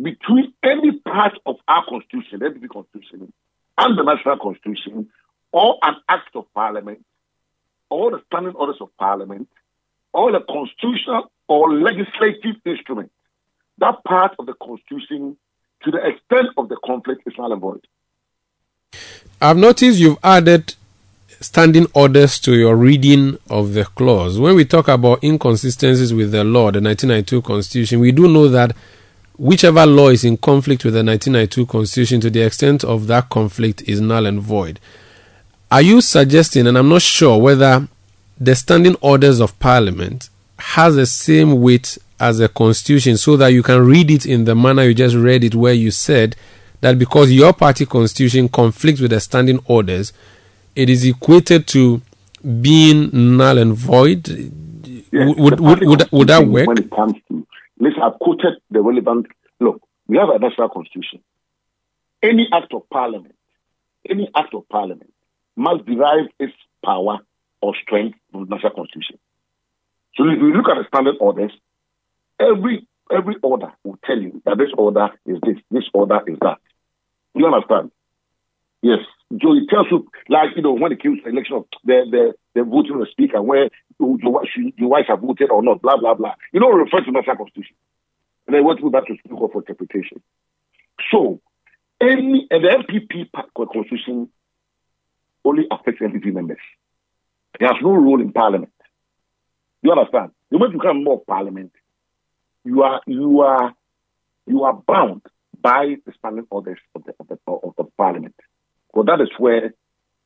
[0.00, 3.32] between any part of our constitution, the constitution,
[3.78, 5.08] and the national constitution,
[5.52, 7.04] or an act of parliament,
[7.88, 9.48] or the standing orders of parliament,
[10.12, 13.10] or the constitutional or legislative instrument,
[13.78, 15.36] that part of the constitution,
[15.86, 17.86] to the extent of the conflict, is null and void.
[19.40, 20.74] I've noticed you've added
[21.40, 24.38] standing orders to your reading of the clause.
[24.40, 28.74] When we talk about inconsistencies with the law, the 1992 Constitution, we do know that
[29.38, 33.82] whichever law is in conflict with the 1992 Constitution, to the extent of that conflict,
[33.82, 34.80] is null and void.
[35.70, 37.86] Are you suggesting, and I'm not sure whether
[38.40, 43.62] the standing orders of Parliament has the same weight as a Constitution, so that you
[43.62, 46.36] can read it in the manner you just read it, where you said
[46.80, 50.12] that because your party constitution conflicts with the standing orders,
[50.74, 52.00] it is equated to
[52.60, 54.28] being null and void.
[54.28, 56.66] Yes, would, would, would, would that work?
[56.66, 57.46] When it comes to,
[57.78, 59.26] listen, I've quoted the relevant.
[59.60, 61.20] Look, we have a national constitution.
[62.22, 63.34] Any act of parliament,
[64.08, 65.12] any act of parliament
[65.56, 66.52] must derive its
[66.84, 67.18] power
[67.60, 69.18] or strength from the national constitution.
[70.14, 71.52] So if you look at the standard orders,
[72.40, 76.58] every every order will tell you that this order is this, this order is that.
[77.34, 77.90] You understand?
[78.82, 78.98] Yes.
[79.42, 82.64] So it tells you, like, you know, when it comes to election the, the, the
[82.64, 83.68] voting of the speaker, where
[83.98, 86.34] your, your, wife have voted or not, blah, blah, blah.
[86.52, 87.76] You know, it refers to the constitution.
[88.46, 90.22] And then what to go back to Court for interpretation.
[91.10, 91.40] So,
[92.00, 94.28] any, and the NPP constitution
[95.44, 96.58] only affects NPP members.
[97.58, 98.72] It has no role in parliament.
[99.82, 100.30] You understand?
[100.50, 101.72] The moment you become more parliament,
[102.66, 103.74] you are, you are,
[104.46, 105.22] you are bound
[105.60, 108.34] by the standing orders of the, of the, of the parliament.
[108.88, 109.72] Because that is where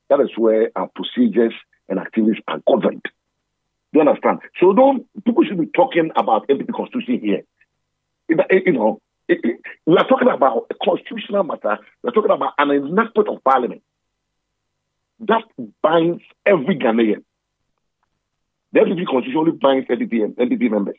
[0.09, 1.55] that is where our procedures
[1.89, 3.03] and activities are governed.
[3.93, 4.41] Do you understand?
[4.61, 7.43] So don't people should be talking about NPP constitution here.
[8.29, 8.37] You
[8.73, 11.79] know, it- it- we are talking about a constitutional matter.
[12.03, 13.83] We are talking about an enactment of parliament
[15.21, 15.45] that
[15.83, 17.25] binds every Ghanaian.
[18.73, 20.97] The MPP constitution only binds and- NPP members.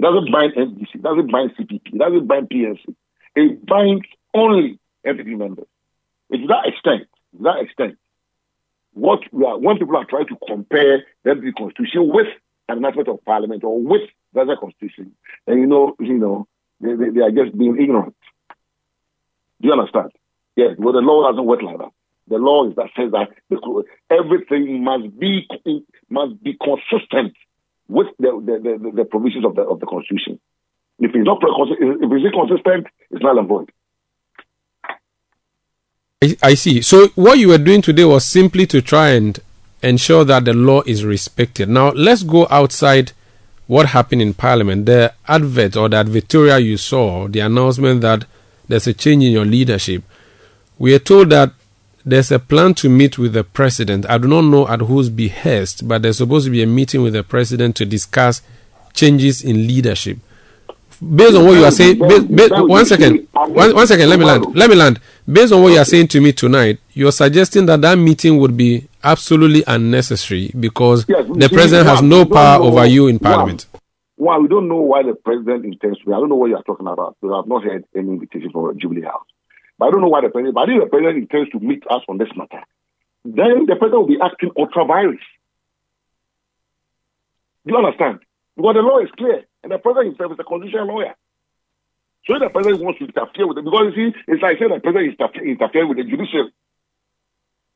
[0.00, 2.94] It doesn't bind NDC, it doesn't bind CPP, it doesn't bind PNC.
[3.36, 5.66] It binds only NPP members.
[6.30, 7.98] It's that extent, to that extent,
[8.94, 12.28] what are, when people are trying to compare the NPP constitution with
[12.70, 15.12] an enactment of parliament or with the other constitution,
[15.46, 16.48] then you know, you know,
[16.80, 18.16] they, they, they are just being ignorant.
[19.60, 20.12] Do you understand?
[20.56, 21.90] Yes, well, the law doesn't work like that.
[22.26, 23.28] The law is that says that
[24.08, 25.46] everything must be
[26.08, 27.34] must be consistent
[27.90, 30.38] with the, the, the, the provisions of the of the constitution.
[30.98, 33.72] If it's not if it's inconsistent, it's null and void.
[36.22, 36.82] I, I see.
[36.82, 39.38] So what you were doing today was simply to try and
[39.82, 41.68] ensure that the law is respected.
[41.68, 43.12] Now let's go outside
[43.66, 44.86] what happened in Parliament.
[44.86, 48.26] The advert or the advertorial you saw, the announcement that
[48.68, 50.04] there's a change in your leadership.
[50.78, 51.52] We are told that
[52.04, 54.08] there's a plan to meet with the president.
[54.08, 57.12] I do not know at whose behest, but there's supposed to be a meeting with
[57.12, 58.42] the president to discuss
[58.94, 60.18] changes in leadership.
[61.02, 64.10] Based on what you are saying, ba- ba- one second, one, one second.
[64.10, 64.54] Let me land.
[64.54, 65.00] Let me land.
[65.30, 68.54] Based on what you are saying to me tonight, you're suggesting that that meeting would
[68.56, 73.66] be absolutely unnecessary because the president has no power over you in parliament.
[74.18, 76.12] Well, we don't know why the president intends to.
[76.12, 77.16] I don't know what you are talking about.
[77.22, 79.24] because I've not heard any invitation from Jubilee House.
[79.80, 80.54] But I don't know why the president.
[80.54, 82.60] But if the president intends to meet us on this matter,
[83.24, 85.24] then the president will be acting ultra vires.
[87.64, 88.20] Do you understand?
[88.56, 91.14] Because the law is clear, and the president himself is a constitutional lawyer.
[92.26, 94.68] So if the president wants to interfere with it, because you see, it's like saying
[94.68, 96.52] the president is interfere, interfering with the judiciary.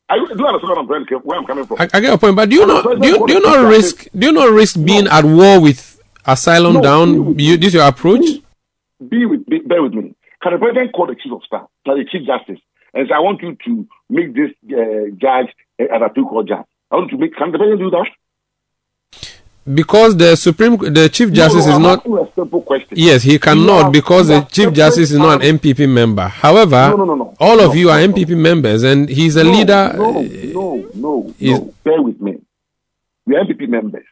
[0.06, 1.80] I, do you understand what I'm trying where I'm coming from?
[1.80, 4.04] I, I get your point, but do you not do you, do you not risk
[4.12, 7.38] do you not risk being at war with asylum No, down?
[7.38, 8.44] You, this is your approach?
[9.08, 10.14] be with be, bear with me.
[10.44, 12.60] Can the president call the chief of staff, the chief justice,
[12.92, 15.48] and say, "I want you to make this uh, judge
[15.80, 16.66] uh, an appeal court judge"?
[16.90, 17.34] I want to make.
[17.34, 18.06] Can the president do that?
[19.66, 22.28] Because the supreme the chief justice no, no, is not.
[22.28, 22.88] a simple question.
[22.92, 25.56] Yes, he cannot because the chief justice is not an.
[25.58, 26.28] NPP member.
[26.28, 27.34] However, No, no, no, no.
[27.40, 28.12] all of No, you are no, no.
[28.12, 29.92] NPP members, and he's a no, leader.
[29.96, 31.74] No, no, no, is- no.
[31.82, 32.36] Bear with me.
[33.24, 34.04] We are NPP members.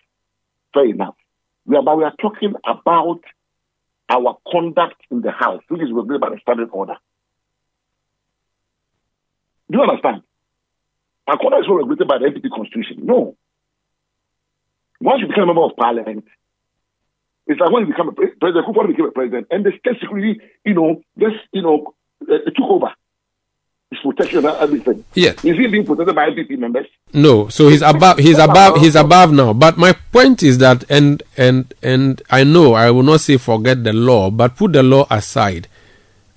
[0.73, 1.15] Fair enough.
[1.67, 3.21] We are, but we are talking about
[4.13, 6.97] our conduct in the house, which is regulated by the standing order.
[9.71, 10.23] Do you understand?
[11.27, 13.07] Our conduct is not regulated by the NPP constitution.
[13.07, 13.37] No.
[15.01, 16.25] Once you become a member of parliament,
[17.47, 19.99] it's like when you become a pre- president, Kufuor became a president, and the state
[19.99, 22.93] security, you know, just, you know, uh, took over.
[23.93, 25.05] His protection and uh, everything.
[25.13, 25.45] Yes.
[25.45, 26.87] Is he being protected by NPP members?
[27.13, 28.17] No, so he's above.
[28.19, 28.81] He's above.
[28.81, 29.53] He's above now.
[29.53, 33.85] But my point is that, and and and I know I will not say forget
[33.85, 35.69] the law, but put the law aside.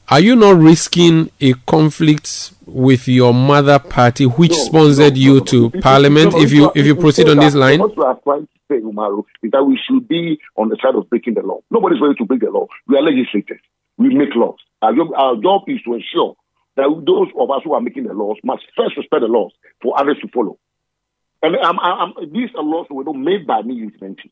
[0.10, 5.34] Are you not risking a conflict with your mother party, which No, sponsored no, you
[5.36, 5.46] no, no.
[5.46, 6.34] to parliament?
[6.36, 9.24] If you if you proceed on this line, What we are trying to say, Umaru,
[9.44, 11.62] is that we should be on the side of breaking the law.
[11.72, 12.68] Nobody's ready to break the law.
[12.86, 13.62] We are legislators.
[13.98, 14.58] We make laws.
[14.82, 16.36] Our job, our job is to ensure
[16.76, 20.00] that those of us who are making the laws must first respect the laws for
[20.00, 20.58] others to follow.
[21.42, 24.32] And um, um, these are laws were not made by me, Utmenti,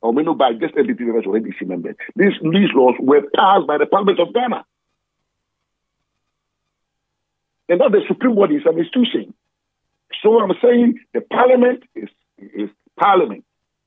[0.00, 1.96] or made not by just NPP members or NDC members.
[2.16, 4.64] These, these laws were passed by the Parliament of Ghana.
[7.68, 9.32] And that the Supreme Court is an institution.
[10.22, 13.44] So I'm saying the Parliament is is Parliament,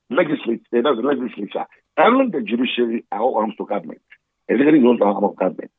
[0.09, 1.65] legislature, that's the legislature,
[1.97, 4.01] and the judiciary are all arms to government.
[4.47, 5.71] Executive is also arm of government.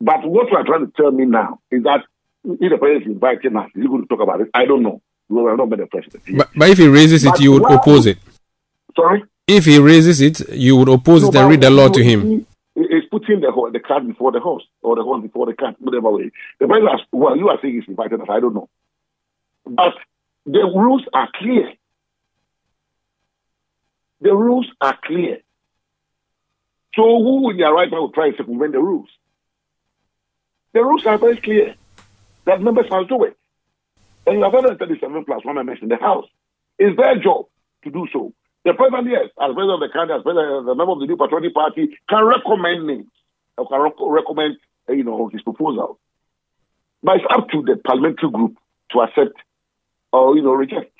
[0.00, 2.00] But what you are trying to tell me now is that
[2.44, 4.48] if the president is inviting us, is he going to talk about it?
[4.54, 5.02] I don't know.
[5.28, 6.22] We have not met the president.
[6.36, 8.18] but, but if he raises it, you would why- oppose it.
[8.96, 9.24] Sorry?
[9.46, 12.46] If he raises it, you would oppose No, it and read the law to him.
[12.74, 16.10] He's putting the, the cart before the horse, or the horse before the cart, whatever
[16.10, 16.30] way.
[16.60, 18.68] The president well, you are saying he's invited us, I don't know.
[19.64, 19.94] But
[20.46, 21.72] the rules are clear.
[24.20, 25.38] The rules are clear.
[26.94, 29.08] So who in their right mind will try to circumvent the rules?
[30.72, 31.74] The rules are very clear
[32.44, 33.36] that members must do it.
[34.26, 36.26] And you have 137 plus one members in the House.
[36.78, 37.46] It's their job
[37.84, 38.32] to do so.
[38.64, 41.06] The president, yes, as president of the country, as president, as a member of the
[41.06, 43.10] new patriotic party, can recommend names,
[43.56, 45.98] or can rec- recommend, uh, you know, his proposal.
[47.02, 48.58] But it's up to the parliamentary group
[48.90, 49.36] to accept
[50.12, 50.92] or, you know, reject.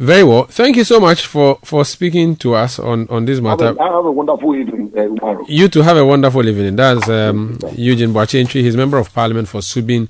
[0.00, 0.44] Very well.
[0.44, 3.76] Thank you so much for for speaking to us on on this Have matter.
[3.78, 5.44] a, have a wonderful evening, uh, Umaru.
[5.46, 6.74] You to have a wonderful evening.
[6.76, 8.62] That's um, Eugene Boakye Antwi.
[8.62, 10.08] He's member of parliament for Subin.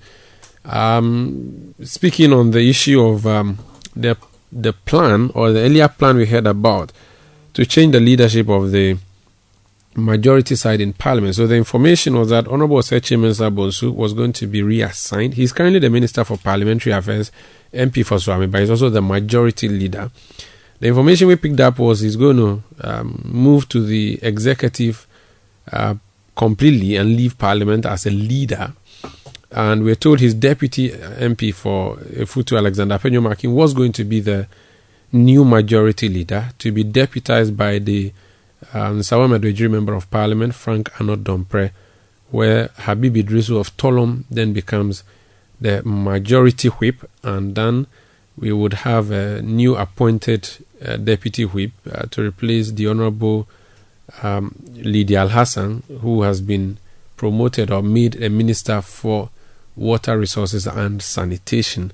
[0.64, 3.58] Um, speaking on the issue of um,
[3.96, 4.16] the
[4.52, 6.92] the plan or the earlier plan we heard about
[7.54, 8.96] to change the leadership of the
[9.94, 11.34] majority side in parliament.
[11.34, 15.34] So the information was that Honorable Kyei-Mensah-Bonsu was going to be reassigned.
[15.34, 17.32] He's currently the Minister for Parliamentary Affairs,
[17.72, 20.10] MP for Suame, but he's also the majority leader.
[20.78, 25.06] The information we picked up was he's going to um, move to the executive
[25.72, 25.94] uh,
[26.36, 28.72] completely and leave Parliament as a leader.
[29.50, 34.46] And we're told his deputy MP for Effutu Alexander Afenyo-Markin was going to be the
[35.12, 38.12] new majority leader to be deputized by the
[38.72, 41.70] um, Nsawam Member of Parliament, Frank Annoh-Dompreh,
[42.30, 45.02] where Habib Iddrisu of Tolon then becomes
[45.60, 47.86] the majority whip, and then
[48.36, 50.48] we would have a new appointed
[50.84, 53.48] uh, deputy whip uh, to replace the Honorable
[54.22, 56.78] um, Lydia Al Hassan, who has been
[57.16, 59.28] promoted or made a minister for
[59.76, 61.92] water resources and sanitation.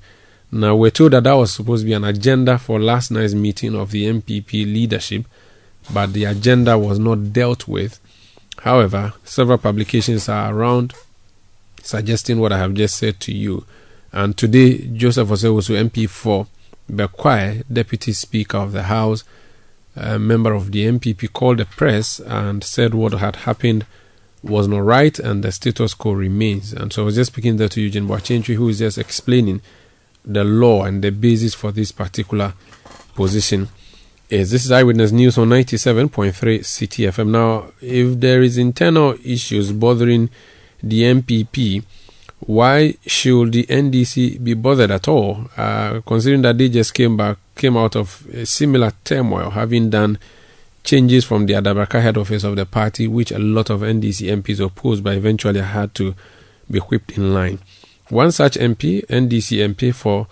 [0.53, 3.74] Now, we're told that that was supposed to be an agenda for last night's meeting
[3.74, 5.24] of the NPP leadership,
[5.93, 8.01] but the agenda was not dealt with.
[8.59, 10.95] However, several publications are around
[11.82, 13.64] suggesting what I have just said to you.
[14.12, 16.47] And today, Joseph Osei-Owusu, MP for
[16.91, 19.24] Bekwai, Deputy Speaker of the House,
[19.95, 23.87] a member of the NPP, called the press and said what had happened
[24.43, 26.72] was not right and the status quo remains.
[26.72, 29.61] And so I was just speaking there to Eugene Boakye Antwi, who is just explaining
[30.24, 32.55] the law and the basis for this particular
[33.14, 33.68] position
[34.29, 34.51] is.
[34.51, 37.29] This is Eyewitness News on 97.3 Citi FM.
[37.29, 40.31] Now, if there is internal issues bothering
[40.83, 41.85] the NPP,
[42.41, 45.49] why should the NDC be bothered at all?
[45.57, 50.18] Uh, considering that they just came back, came out of a similar turmoil, having done
[50.85, 54.64] changes from the Adabraka head office of the party, which a lot of NDC MPs
[54.64, 56.14] opposed, but eventually had to
[56.70, 57.59] be whipped in line.
[58.09, 60.27] One such MP, NDC MP for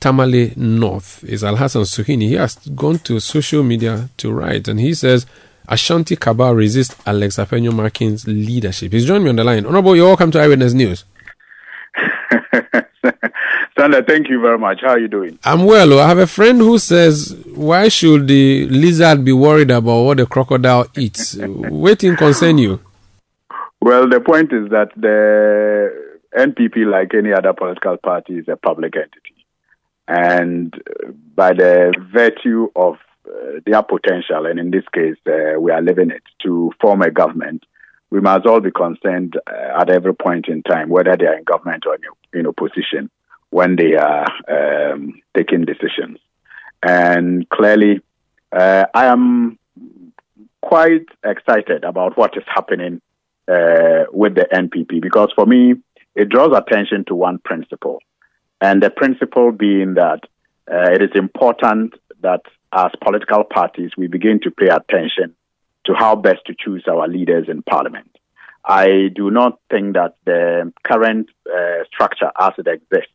[0.00, 2.22] Tamale North, is Al Hassan Suhuyini.
[2.22, 5.26] He has gone to social media to write, and he says
[5.68, 8.92] Ashanti Cabal resists Alex Afenyo-Markin's leadership.
[8.92, 9.66] He's joined me on the line.
[9.66, 11.04] Honorable, you're welcome to Eyewitness News.
[13.78, 14.80] Sandra, thank you very much.
[14.82, 15.38] How are you doing?
[15.44, 16.00] I'm well.
[16.00, 20.26] I have a friend who says, why should the lizard be worried about what the
[20.26, 21.36] crocodile eats?
[21.38, 22.80] Waiting concern you.
[23.80, 25.90] Well, the point is that the
[26.36, 29.39] NPP, like any other political party, is a public entity.
[30.10, 30.74] And
[31.36, 36.10] by the virtue of uh, their potential, and in this case, uh, we are living
[36.10, 37.62] it, to form a government,
[38.10, 41.44] we must all be concerned uh, at every point in time, whether they are in
[41.44, 43.08] government or in, in opposition,
[43.50, 46.18] when they are um, taking decisions.
[46.82, 48.00] And clearly,
[48.50, 49.60] uh, I am
[50.60, 53.00] quite excited about what is happening
[53.46, 55.74] uh, with the NPP because for me,
[56.16, 58.00] it draws attention to one principle.
[58.60, 60.20] And the principle being that
[60.70, 62.42] uh, it is important that
[62.72, 65.34] as political parties, we begin to pay attention
[65.86, 68.10] to how best to choose our leaders in parliament.
[68.64, 73.12] I do not think that the current uh, structure as it exists,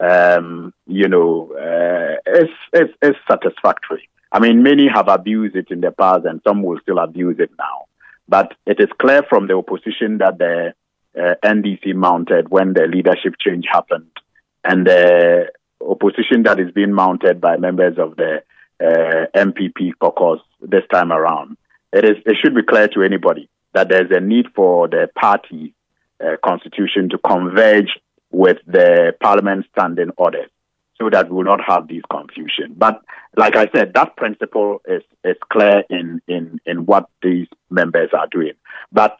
[0.00, 4.08] um, you know, uh, is, is, is satisfactory.
[4.32, 7.50] I mean, many have abused it in the past and some will still abuse it
[7.58, 7.84] now.
[8.28, 10.72] But it is clear from the opposition that the
[11.18, 14.10] uh, NDC mounted when the leadership change happened
[14.68, 15.46] and the
[15.80, 18.42] opposition that is being mounted by members of the
[18.80, 21.56] uh, NPP caucus this time around.
[21.92, 25.74] It is it should be clear to anybody that there's a need for the party
[26.22, 27.88] uh, constitution to converge
[28.30, 30.50] with the parliament standing orders
[31.00, 32.74] so that we will not have this confusion.
[32.76, 33.00] But
[33.36, 38.26] like I said, that principle is, is clear in, in, in what these members are
[38.30, 38.52] doing.
[38.92, 39.16] But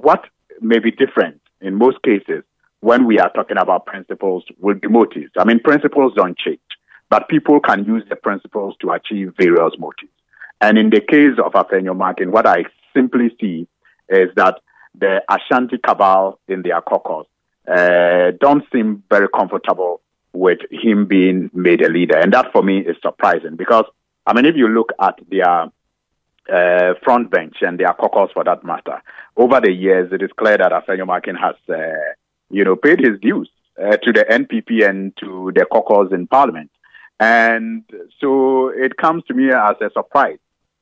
[0.00, 0.24] what
[0.60, 2.42] may be different in most cases
[2.80, 5.32] when we are talking about principles will be motives.
[5.36, 6.60] I mean, principles don't change,
[7.10, 10.12] but people can use the principles to achieve various motives.
[10.60, 12.64] And in the case of Afenyo-Markin, what I
[12.94, 13.66] simply see
[14.08, 14.60] is that
[14.94, 17.26] the Ashanti cabal in their caucus
[17.68, 20.00] uh, don't seem very comfortable
[20.32, 22.16] with him being made a leader.
[22.16, 23.84] And that for me is surprising because,
[24.26, 25.70] I mean, if you look at their
[26.52, 29.02] uh, front bench and their caucus for that matter,
[29.36, 31.92] over the years, it is clear that Afenyo-Markin has uh,
[32.50, 36.70] you know, paid his dues uh, to the NPP and to the caucus in parliament.
[37.20, 37.84] And
[38.20, 40.38] so it comes to me as a surprise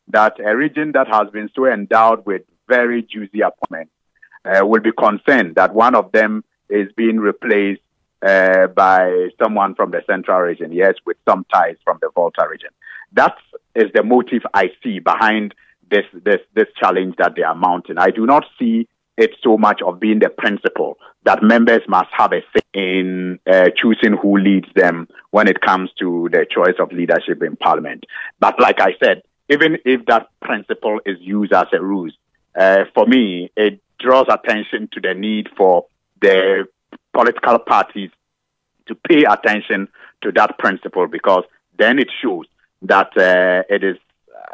[0.09, 3.93] that a region that has been so endowed with very juicy appointments
[4.45, 7.81] uh, will be concerned that one of them is being replaced
[8.23, 12.71] uh, by someone from the central region, yes, with some ties from the Volta region.
[13.13, 13.37] That
[13.75, 15.55] is the motive I see behind
[15.91, 17.99] this, this, this challenge that they are mounting.
[17.99, 22.33] I do not see it so much of being the principle that members must have
[22.33, 26.93] a say in uh, choosing who leads them when it comes to the choice of
[26.93, 28.05] leadership in parliament.
[28.39, 32.17] But like I said, even if that principle is used as a ruse,
[32.59, 35.87] uh, for me, it draws attention to the need for
[36.21, 36.67] the
[37.13, 38.11] political parties
[38.87, 39.89] to pay attention
[40.23, 41.45] to that principle because
[41.79, 42.47] then it shows
[42.83, 43.97] that uh, it is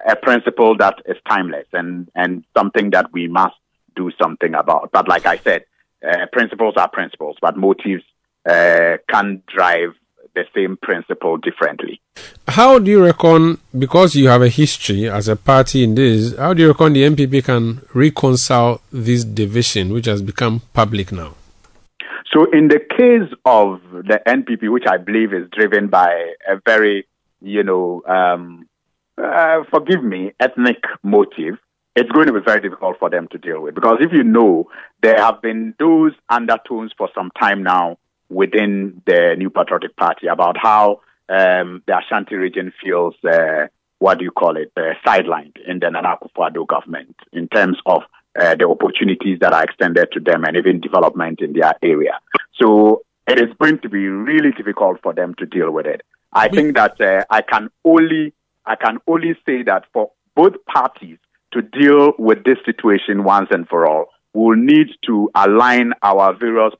[0.08, 3.54] a principle that is timeless and, and something that we must
[3.94, 4.90] do something about.
[4.92, 5.64] But like I said,
[6.06, 8.04] uh, principles are principles, but motives
[8.48, 9.94] uh, can drive
[10.34, 12.00] the same principle differently.
[12.48, 16.54] How do you reckon, because you have a history as a party in this, how
[16.54, 21.34] do you reckon the NPP can reconcile this division which has become public now?
[22.32, 27.06] So, in the case of the NPP, which I believe is driven by a very,
[27.42, 28.66] you know, um,
[29.22, 31.58] uh, forgive me, ethnic motive,
[31.94, 33.74] it's going to be very difficult for them to deal with.
[33.74, 34.68] Because if you know,
[35.02, 40.56] there have been those undertones for some time now within the New Patriotic Party about
[40.56, 43.66] how um, the Ashanti region feels, uh,
[43.98, 48.02] what do you call it, uh, sidelined in the Nana Akufo-Addo government in terms of
[48.40, 52.18] uh, the opportunities that are extended to them and even development in their area.
[52.60, 56.02] So it is going to be really difficult for them to deal with it.
[56.32, 58.32] I think that uh, I can only
[58.64, 61.18] I can only say that for both parties
[61.52, 66.72] to deal with this situation once and for all, we'll need to align our various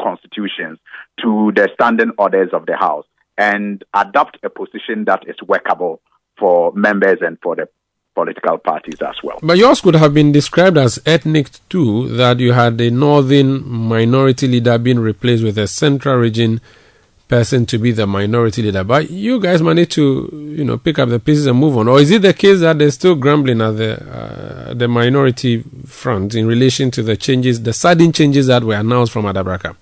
[0.00, 0.78] constitutions
[1.20, 3.04] to the standing orders of the House
[3.36, 6.00] and adopt a position that is workable
[6.38, 7.68] for members and for the
[8.14, 9.38] political parties as well.
[9.42, 14.48] But yours could have been described as ethnic too, that you had a northern minority
[14.48, 16.60] leader being replaced with a central region
[17.30, 18.82] person to be the minority leader.
[18.82, 20.28] But you guys might need to,
[20.58, 21.86] you know, pick up the pieces and move on.
[21.88, 26.34] Or is it the case that they're still grumbling at the uh, the minority front
[26.34, 29.76] in relation to the changes, the sudden changes that were announced from Adabraka?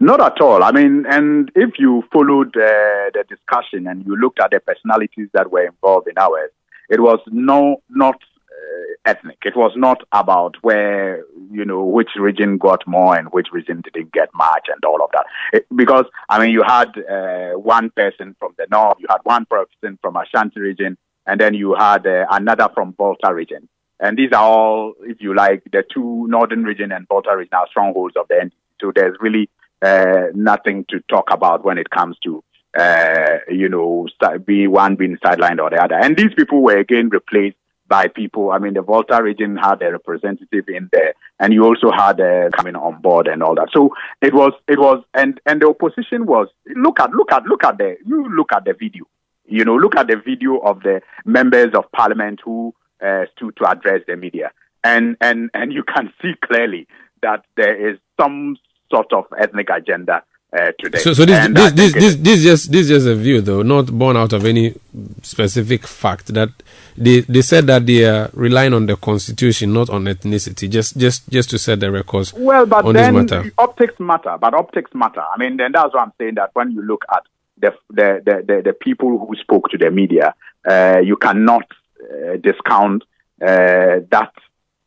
[0.00, 0.62] Not at all.
[0.64, 5.28] I mean, and if you followed uh, the discussion and you looked at the personalities
[5.32, 6.50] that were involved in ours,
[6.88, 9.38] it was no not uh, ethnic.
[9.44, 11.22] It was not about where
[11.54, 15.10] you know which region got more and which region didn't get much and all of
[15.12, 15.26] that.
[15.52, 19.46] It, because I mean, you had uh, one person from the north, you had one
[19.46, 20.96] person from Ashanti region,
[21.26, 23.68] and then you had uh, another from Volta region.
[24.00, 27.68] And these are all, if you like, the two northern region and Volta region are
[27.70, 28.52] strongholds of the NDC.
[28.80, 29.48] So there's really
[29.80, 32.42] uh, nothing to talk about when it comes to
[32.76, 34.08] uh, you know,
[34.44, 35.94] be one being sidelined or the other.
[35.94, 37.56] And these people were again replaced
[37.88, 38.50] by people.
[38.50, 42.50] I mean, the Volta region had a representative in there, and you also had uh,
[42.50, 43.68] coming on board and all that.
[43.72, 47.64] So it was, it was, and and the opposition was look at, look at, look
[47.64, 49.04] at the you look at the video.
[49.46, 52.74] You know, look at the video of the members of parliament who
[53.04, 56.86] uh, stood to address the media, and and and you can see clearly
[57.22, 58.56] that there is some
[58.90, 60.22] sort of ethnic agenda
[60.54, 60.98] uh, today.
[60.98, 64.16] So, so this, this, this, this, this, just this just a view, though, not born
[64.16, 64.74] out of any
[65.22, 66.32] specific fact.
[66.34, 66.50] That
[66.96, 70.70] they they said that they are relying on the constitution, not on ethnicity.
[70.70, 72.32] Just just just to set the records.
[72.32, 73.52] Well, but on then this matter.
[73.58, 74.36] optics matter.
[74.40, 75.22] But optics matter.
[75.22, 77.24] I mean, then that's why I'm saying that when you look at
[77.58, 80.34] the the the, the, the people who spoke to the media,
[80.68, 81.66] uh, you cannot
[82.00, 83.02] uh, discount
[83.42, 84.32] uh, that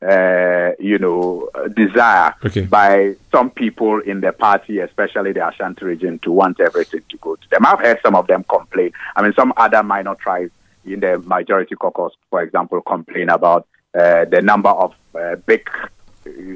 [0.02, 2.62] uh, you know, desire okay.
[2.62, 7.36] by some people in the party, especially the Ashanti region, to want everything to go
[7.36, 7.66] to them.
[7.66, 8.92] I've heard some of them complain.
[9.16, 10.52] I mean, some other minor tribes
[10.86, 13.68] in the majority caucus, for example, complain about
[13.98, 15.68] uh, the number of uh, big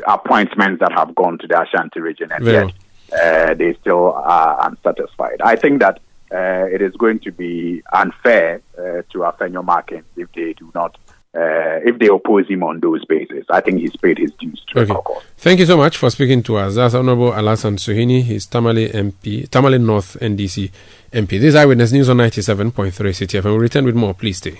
[0.07, 2.75] appointments that have gone to the Ashanti region, and Very yet
[3.13, 5.41] uh, they still are unsatisfied.
[5.41, 5.99] I think that
[6.31, 10.97] uh, it is going to be unfair uh, to Afenyo Markin if they do not
[11.33, 13.45] uh, if they oppose him on those bases.
[13.49, 14.93] I think he's paid his dues to Okay.
[14.93, 15.21] the.
[15.37, 16.75] Thank you so much for speaking to us.
[16.75, 18.21] That's Honorable Alhassan Suhuyini.
[18.23, 20.71] He's Tamale MP, Tamale North NDC
[21.13, 21.29] MP.
[21.29, 23.43] This is Eyewitness News on 97.3 Citi FM.
[23.45, 24.13] We'll return with more.
[24.13, 24.59] Please stay.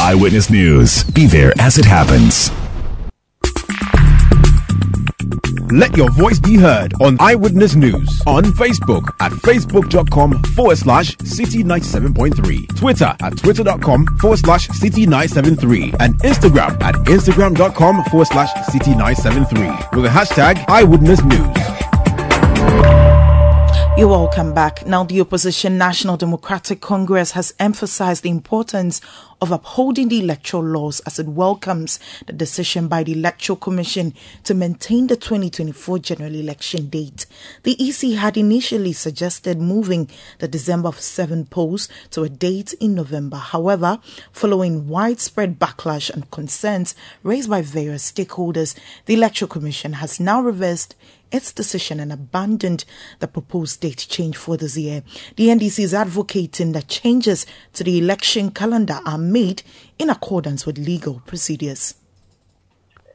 [0.00, 1.04] Eyewitness News.
[1.04, 2.50] Be there as it happens.
[5.70, 11.62] Let your voice be heard on Eyewitness News on Facebook at facebook.com forward slash citi
[11.62, 18.96] 97.3, Twitter at twitter.com forward slash citi 973, and Instagram at instagram.com forward slash citi
[18.96, 19.66] 973
[19.96, 23.17] with the hashtag Eyewitness News.
[23.98, 24.86] You're welcome back.
[24.86, 29.00] Now, the opposition National Democratic Congress has emphasized the importance
[29.40, 34.54] of upholding the electoral laws as it welcomes the decision by the Electoral Commission to
[34.54, 37.26] maintain the 2024 general election date.
[37.64, 43.38] The EC had initially suggested moving the December 7 polls to a date in November.
[43.38, 43.98] However,
[44.30, 46.94] following widespread backlash and concerns
[47.24, 50.94] raised by various stakeholders, the Electoral Commission has now reversed
[51.30, 52.84] its decision and abandoned
[53.18, 55.02] the proposed date change for this year.
[55.36, 59.62] The NDC is advocating that changes to the election calendar are made
[59.98, 61.94] in accordance with legal procedures.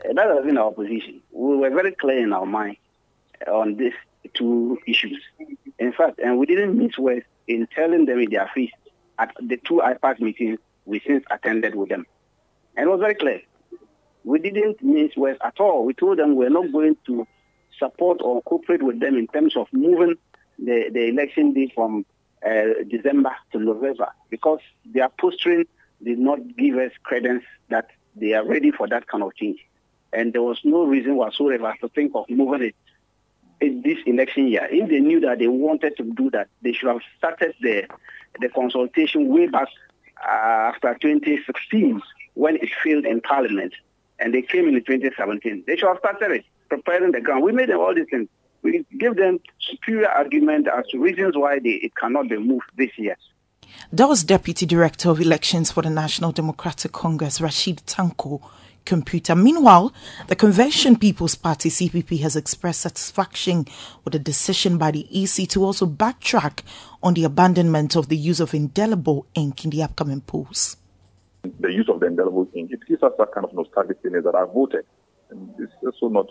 [0.04, 1.22] That has been our position.
[1.32, 2.78] We were very clear in our mind
[3.48, 3.94] on these
[4.34, 5.22] two issues.
[5.80, 8.72] In fact, and we didn't miss words in telling them in their face
[9.20, 12.06] at the two IPAC meetings we since attended with them.
[12.76, 13.42] And it was very clear.
[14.24, 15.86] We didn't miss words at all.
[15.86, 17.28] We told them we're not going to
[17.84, 20.16] support or cooperate with them in terms of moving
[20.60, 22.06] the, the election date from
[22.46, 25.66] uh, December to November because their posturing
[26.04, 29.60] did not give us credence that they are ready for that kind of change.
[30.12, 32.76] And there was no reason whatsoever to think of moving it
[33.62, 34.68] in this election year.
[34.70, 37.88] If they knew that they wanted to do that, they should have started the,
[38.40, 39.68] the consultation way back
[40.24, 42.02] uh, after 2016
[42.36, 43.74] when it failed in Parliament.
[44.20, 45.64] And they came in 2017.
[45.66, 47.44] They should have started it, preparing the ground.
[47.44, 48.28] We made them all these things.
[48.62, 52.92] We give them superior argument as to reasons why they, it cannot be moved this
[52.98, 53.18] year.
[53.92, 58.42] That was Deputy Director of Elections for the National Democratic Congress, Rashid Tanko
[58.86, 59.36] Computer.
[59.36, 59.94] Meanwhile,
[60.28, 63.66] the Convention People's Party CPP has expressed satisfaction
[64.04, 66.62] with the decision by the EC to also backtrack
[67.02, 70.78] on the abandonment of the use of indelible ink in the upcoming polls.
[71.60, 74.36] the use of the indelible ink, it gives us that kind of nostalgic feeling that
[74.36, 74.86] I voted
[75.30, 76.28] And it's also not.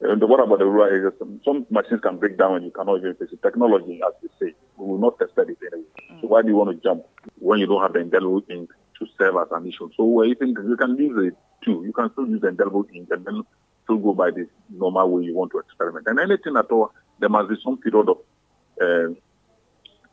[0.00, 1.14] And what about the rural areas?
[1.18, 3.42] Some, some machines can break down and you cannot even face it.
[3.42, 5.86] Technology, as they say, we will not test it anyway.
[6.12, 6.20] Mm.
[6.20, 7.04] So why do you want to jump
[7.38, 9.88] when you don't have the indelible ink to serve as an issue?
[9.96, 11.82] So you think you can use it too.
[11.86, 13.42] You can still use the indelible ink and then
[13.84, 16.06] still go by the normal way you want to experiment.
[16.08, 18.18] And anything at all, there must be some period of
[18.82, 19.14] uh,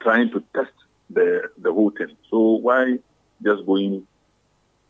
[0.01, 0.71] trying to test
[1.09, 2.15] the the whole thing.
[2.29, 2.99] So why
[3.43, 4.07] just going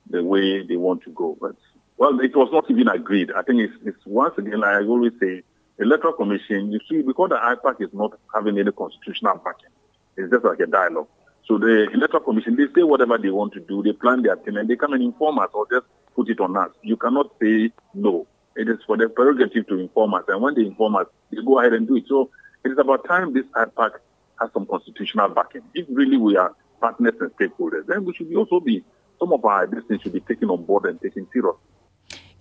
[0.07, 1.35] the way they want to go?
[1.41, 1.55] But
[2.03, 3.31] well, it was not even agreed.
[3.31, 5.41] I think it's, it's once again, I always say,
[5.79, 6.69] electoral commission.
[6.69, 9.69] You see, because the IPAC is not having any constitutional backing,
[10.17, 11.07] it's just like a dialogue.
[11.47, 14.57] So the electoral commission, they say whatever they want to do, they plan their thing,
[14.57, 16.71] and they come and inform us or just put it on us.
[16.81, 18.27] You cannot say no.
[18.57, 21.59] It is for the prerogative to inform us, and when they inform us, they go
[21.59, 22.03] ahead and do it.
[22.09, 22.29] So
[22.65, 23.91] it is about time this IPAC
[24.41, 25.61] has some constitutional backing.
[25.73, 28.83] If really we are partners and stakeholders, then we should also be,
[29.19, 31.61] some of our business should be taken on board and taken seriously.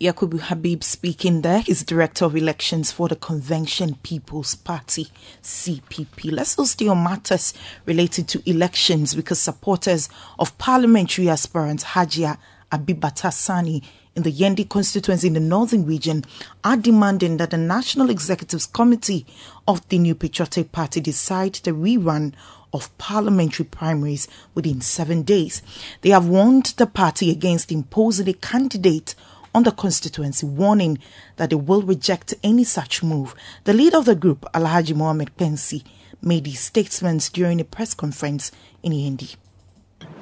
[0.00, 1.60] Yakubu Habib speaking there.
[1.60, 5.08] He's Director of Elections for the Convention People's Party,
[5.42, 6.32] CPP.
[6.32, 7.54] Let's also stay matters
[7.86, 12.38] related to elections because supporters of parliamentary aspirant Hajia
[12.72, 13.82] Abibata Sani
[14.16, 16.24] in the Yendi constituency in the northern region
[16.64, 19.24] are demanding that the National Executives Committee
[19.68, 22.32] of the New Patriotic Party decide the rerun
[22.72, 25.62] of parliamentary primaries within seven days.
[26.00, 29.14] They have warned the party against imposing a candidate
[29.54, 30.98] on the constituency, warning
[31.36, 33.34] that they will reject any such move.
[33.64, 35.84] The leader of the group, Alhaji Mohamed Pensi,
[36.22, 39.36] made these statements during a press conference in Yendi.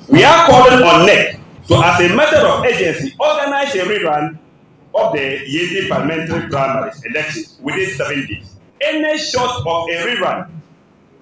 [0.08, 4.38] We are calling on NEC to, as a matter of agency, organize a rerun
[4.94, 8.56] of the Yendi parliamentary primaries elections within seven days.
[8.80, 10.50] Any short of a rerun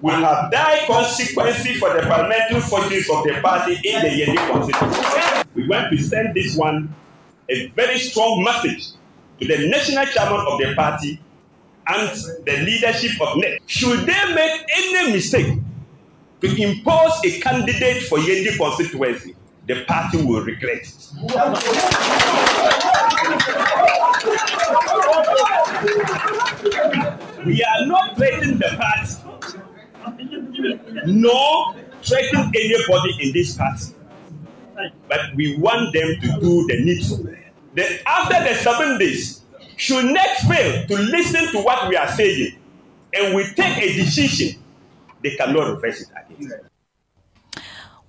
[0.01, 5.49] will have dire consequences for the parliamentary fortunes of the party in the Yendi constituency.
[5.55, 6.95] We want to send this one
[7.49, 8.89] a very strong message
[9.39, 11.19] to the national chairman of the party
[11.87, 12.09] and
[12.45, 13.61] the leadership of NEC.
[13.65, 15.57] Should they make any mistake
[16.41, 19.35] to impose a candidate for Yendi constituency,
[19.65, 20.95] the party will regret it.
[27.45, 29.15] we are not threatening the party,
[31.05, 33.93] nor threatening anybody in this party.
[35.07, 37.25] But we want them to do the needful.
[37.73, 39.41] Then after the seven days,
[39.75, 42.57] should next fail to listen to what we are saying
[43.13, 44.61] and we take a decision,
[45.23, 46.61] they cannot reverse it again.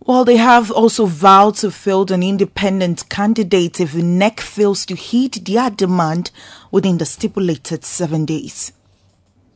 [0.01, 5.35] Well, they have also vowed to field an independent candidate if NEC fails to heed
[5.35, 6.31] their demand
[6.71, 8.73] within the stipulated seven days.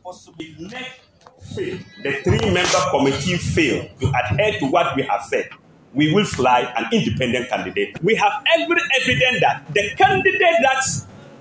[0.05, 0.99] If NEC
[1.41, 5.49] fail, the three-member committee fail to adhere to what we have said,
[5.95, 8.01] we will fly an independent candidate.
[8.03, 10.83] We have every evidence that the candidate that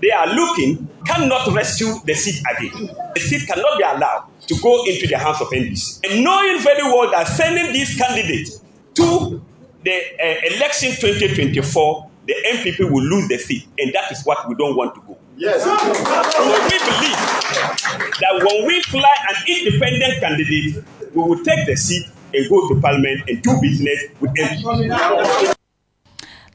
[0.01, 2.91] they are looking cannot rescue the seat again.
[3.15, 6.11] The seat cannot be allowed to go into the hands of NDC.
[6.11, 8.49] And knowing very well that sending this candidate
[8.95, 9.43] to
[9.83, 14.55] the uh, election 2024, the NPP will lose the seat, and that is what we
[14.55, 15.19] don't want to go.
[15.37, 15.63] Yes.
[15.65, 17.21] So we believe
[18.21, 20.85] that when we fly an independent candidate,
[21.15, 25.55] we will take the seat and go to parliament and do business with.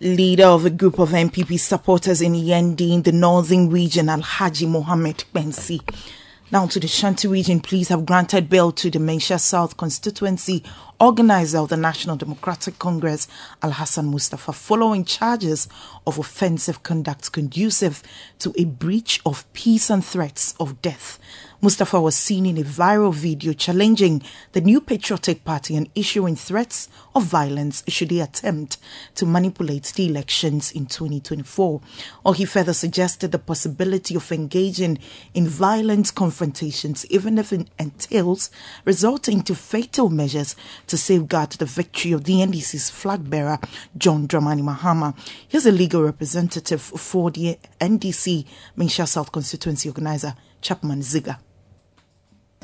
[0.01, 5.25] Leader of a group of NPP supporters in Yendi in the northern region, Alhaji Mohammed
[5.35, 5.81] Bensi.
[6.51, 10.63] Now to the Ashanti region, police have granted bail to the Mensha South constituency
[10.99, 13.27] organizer of the National Democratic Congress,
[13.61, 15.67] Al Hassan Mustafa, following charges
[16.07, 18.01] of offensive conduct conducive
[18.39, 21.19] to a breach of peace and threats of death.
[21.61, 24.21] Mustafa was seen in a viral video challenging
[24.53, 28.77] the New Patriotic Party and issuing threats of violence should he attempt
[29.15, 31.81] to manipulate the elections in 2024.
[32.23, 34.99] Or he further suggested the possibility of engaging
[35.33, 38.49] in violent confrontations, even if it entails
[38.85, 40.55] resorting to fatal measures
[40.87, 43.59] to safeguard the victory of the NDC's flag bearer,
[43.97, 45.13] John Dramani Mahama.
[45.49, 48.45] Here's a legal representative for the NDC
[48.77, 51.37] Mensha South constituency organizer, Chapman Ziga.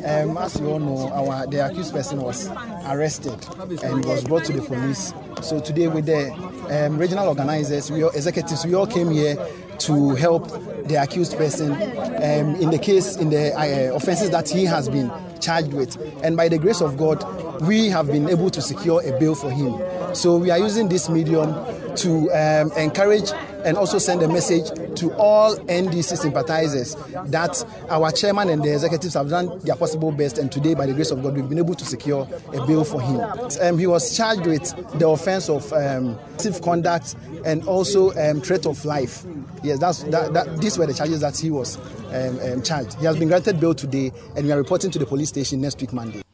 [0.04, 2.50] Um, as you all know, our the accused person was
[2.86, 3.34] arrested
[3.82, 5.14] and was brought to the police.
[5.42, 6.34] So today, with the
[6.70, 9.38] um, regional organizers, we all, executives, we all came here
[9.80, 10.50] to help
[10.88, 15.10] the accused person um, in the case, in the uh, offences that he has been
[15.40, 15.96] charged with.
[16.24, 17.24] And by the grace of God,
[17.62, 19.80] we have been able to secure a bail for him.
[20.14, 21.54] So we are using this medium
[21.96, 23.32] to um, encourage
[23.66, 24.68] and also send a message
[25.00, 26.96] to all NDC sympathizers
[27.26, 30.94] that our chairman and the executives have done their possible best, and today, by the
[30.94, 33.20] grace of God, we've been able to secure a bail for him.
[33.62, 34.64] Um, he was charged with
[35.00, 36.18] the offense of um,
[36.62, 39.26] conduct and also um, threat of life.
[39.64, 41.78] Yes, that's that, that, These were the charges that he was
[42.14, 42.94] um, um, charged.
[42.96, 45.82] He has been granted bail today, and we are reporting to the police station next
[45.82, 46.25] week, Monday.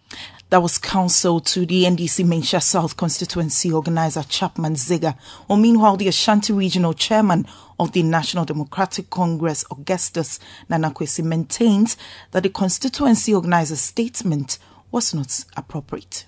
[0.52, 5.18] That was counsel to the NDC Mensah South constituency organizer Chapman Ziga.
[5.48, 7.48] Well, meanwhile, the Ashanti regional chairman
[7.80, 11.96] of the National Democratic Congress, Augustus Nana Kwesi, maintains
[12.32, 14.60] that the constituency organizer's statement
[14.92, 16.26] was not appropriate.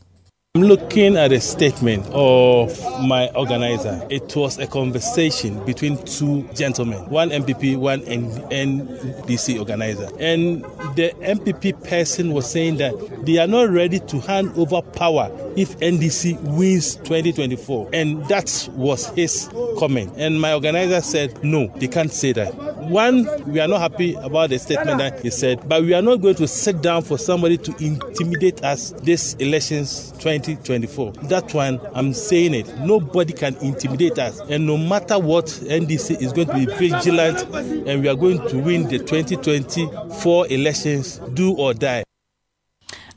[0.56, 4.06] I'm looking at a statement of my organizer.
[4.12, 10.10] It was a conversation between two gentlemen, one NPP, one NDC organizer.
[10.20, 10.64] And
[10.96, 12.94] the NPP person was saying that
[13.26, 17.90] they are not ready to hand over power if NDC wins 2024.
[17.92, 19.50] And that was his
[19.80, 20.14] comment.
[20.18, 22.54] And my organizer said, no, they can't say that.
[22.84, 26.18] One, we are not happy about the statement that he said, but we are not
[26.18, 31.14] going to sit down for somebody to intimidate us this elections 2024.
[31.30, 32.78] That one, I'm saying it.
[32.80, 34.40] Nobody can intimidate us.
[34.50, 37.44] And no matter what, NDC is going to be vigilant
[37.88, 42.04] and we are going to win the 2024 elections, do or die.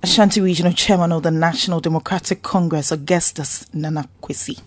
[0.02, 4.60] Ashanti Regional Chairman of the National Democratic Congress, Augustus Nana Kwesi.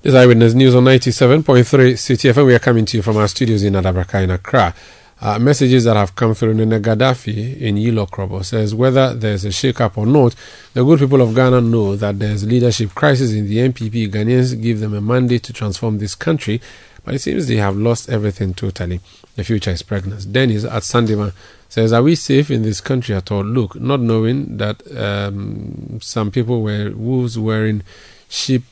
[0.00, 2.46] This is Eyewitness News on 97.3 Citi FM.
[2.46, 4.74] We are coming to you from our studios in Adabraka in Accra.
[5.22, 9.52] Uh, messages that have come through Nene Gaddafi in Yilo Krobo says whether there's a
[9.52, 10.34] shake-up or not,
[10.72, 14.10] the good people of Ghana know that there's leadership crisis in the NPP.
[14.10, 16.62] Ghanaians give them a mandate to transform this country,
[17.04, 19.00] but it seems they have lost everything totally.
[19.36, 20.32] The future is pregnant.
[20.32, 21.34] Dennis at Sandema
[21.68, 23.44] says, Are we safe in this country at all?
[23.44, 27.82] Look, not knowing that um, some people were wolves wearing
[28.30, 28.62] sheep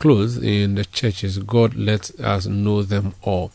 [0.00, 3.52] clothes in the churches, God let us know them all.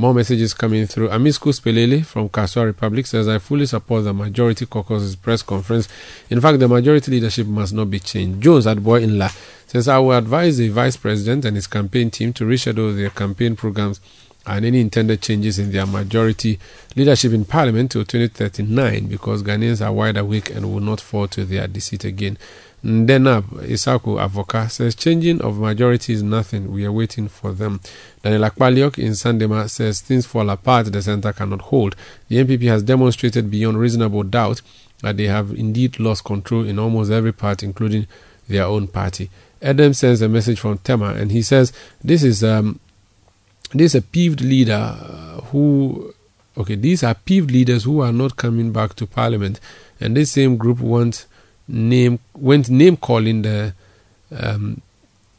[0.00, 1.08] More messages coming through.
[1.08, 5.88] Amiskus Pelele from Kaswa Republic says, I fully support the majority caucus's press conference.
[6.30, 8.40] In fact, the majority leadership must not be changed.
[8.40, 9.04] Jones at Boy
[9.66, 13.56] says, I will advise the vice president and his campaign team to reschedule their campaign
[13.56, 14.00] programs
[14.46, 16.58] and any intended changes in their majority
[16.96, 21.44] leadership in parliament till 2039 because Ghanaians are wide awake and will not fall to
[21.44, 22.38] their deceit again.
[22.84, 26.70] Ndenab Isaku Avoka says changing of majority is nothing.
[26.72, 27.80] We are waiting for them.
[28.22, 31.96] Daniel Akpaliok in Sandema says things fall apart, the center cannot hold.
[32.28, 34.62] The NPP has demonstrated beyond reasonable doubt
[35.02, 38.06] that they have indeed lost control in almost every part, including
[38.48, 39.28] their own party.
[39.60, 41.72] Adam sends a message from Tema and he says,
[42.02, 42.78] This is um,
[43.72, 46.14] this is a peeved leader uh, who
[46.56, 49.60] okay, these are peeved leaders who are not coming back to parliament,
[50.00, 51.26] and this same group wants
[51.68, 53.74] name went name calling the
[54.36, 54.80] um,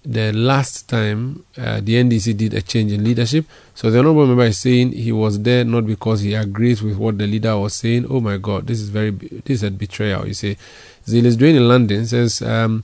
[0.06, 3.46] the last time uh, the NDC did a change in leadership.
[3.76, 7.18] So the honorable member is saying he was there not because he agrees with what
[7.18, 8.06] the leader was saying.
[8.10, 10.28] Oh my God, this is very this is a betrayal.
[10.28, 10.58] You say,
[11.06, 12.42] Zilis Dwayne in London says.
[12.42, 12.84] Um,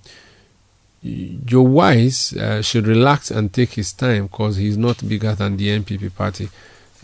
[1.45, 5.67] Joe Wise uh, should relax and take his time because he's not bigger than the
[5.79, 6.49] NPP party.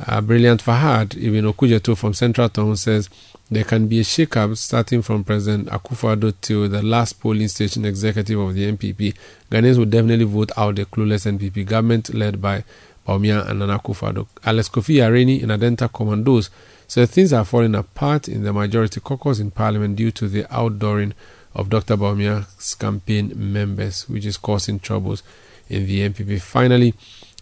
[0.07, 3.09] Uh, Brilliant Fahad, Ibn Okujeto from Central Town says
[3.51, 8.39] there can be a shake-up starting from President Akufo-Addo till the last polling station executive
[8.39, 9.13] of the NPP.
[9.51, 12.63] Ghanaians will definitely vote out the clueless NPP government led by
[13.05, 14.25] Bawumia and Nana Akufo-Addo.
[14.45, 16.49] Alex Kofi Areni in Adenta Commandos
[16.87, 21.11] says things are falling apart in the majority caucus in parliament due to the outdooring
[21.53, 21.97] of Dr.
[21.97, 25.23] Bawumia's campaign members, which is causing troubles
[25.67, 26.39] in the NPP.
[26.41, 26.93] Finally,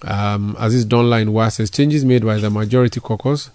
[0.01, 3.51] um, Aziz Donline was says changes made by the majority caucus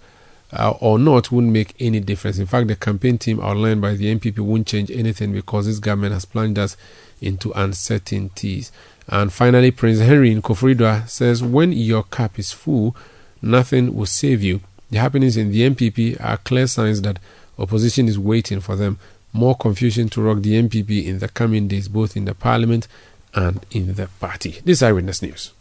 [0.51, 2.37] uh, or not wouldn't make any difference.
[2.37, 6.13] In fact, the campaign team outlined by the NPP won't change anything because this government
[6.13, 6.77] has plunged us
[7.21, 8.71] into uncertainties.
[9.07, 12.95] And finally, Prince Henry in Koforidua says, When your cup is full,
[13.41, 14.61] nothing will save you.
[14.89, 17.19] The happenings in the NPP are clear signs that
[17.57, 18.99] opposition is waiting for them
[19.33, 22.87] more confusion to rock the NPP in the coming days, both in the parliament
[23.33, 24.61] and in the party.
[24.63, 25.51] This is Eyewitness News.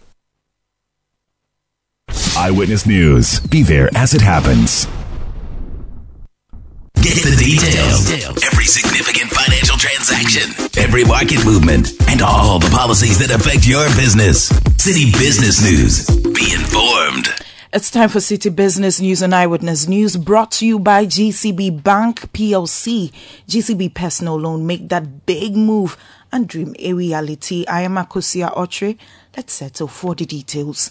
[2.37, 3.41] Eyewitness News.
[3.41, 4.87] Be there as it happens.
[6.97, 8.11] Get the details.
[8.45, 14.51] Every significant financial transaction, every market movement, and all the policies that affect your business.
[14.83, 16.07] Citi Business News.
[16.35, 17.29] Be informed.
[17.73, 22.33] It's time for Citi Business News and Eyewitness News brought to you by GCB Bank
[22.33, 23.13] PLC.
[23.49, 24.67] GCB Personal Loan.
[24.67, 25.97] Make that big move
[26.33, 27.65] and dream a reality.
[27.67, 28.99] I am Akosia Otre.
[29.37, 30.91] Let's settle for the details.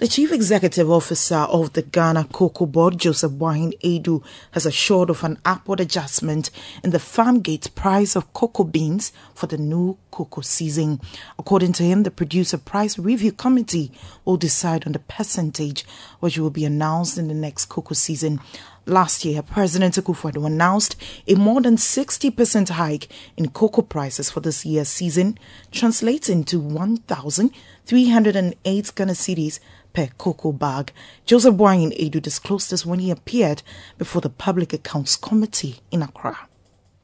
[0.00, 4.22] The Chief Executive Officer of the Ghana Cocoa Board, Joseph Boahen Aidoo,
[4.52, 6.50] has assured of an upward adjustment
[6.82, 11.02] in the farm gate price of cocoa beans for the new cocoa season.
[11.38, 13.92] According to him, the Producer Price Review Committee
[14.24, 15.84] will decide on the percentage
[16.20, 18.40] which will be announced in the next cocoa season.
[18.86, 20.96] Last year, President Akufo-Addo announced
[21.28, 25.36] a more than 60% hike in cocoa prices for this year's season,
[25.70, 29.60] translating to 1,308 Ghana cedis
[29.92, 30.92] per cocoa bag.
[31.26, 33.62] Joseph Boahen Aidoo disclosed this when he appeared
[33.98, 36.36] before the Public Accounts Committee in Accra.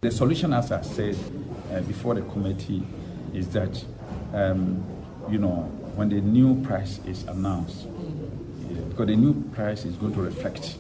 [0.01, 1.17] The solution, as I said
[1.73, 2.87] uh, before the committee,
[3.33, 3.85] is that,
[4.33, 4.85] um,
[5.31, 7.87] you know, when the new price is announced,
[8.89, 10.77] because the new price is going to reflect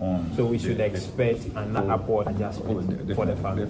[0.00, 0.32] on.
[0.36, 3.68] So we should the, expect an upward adjustment oh, for the family.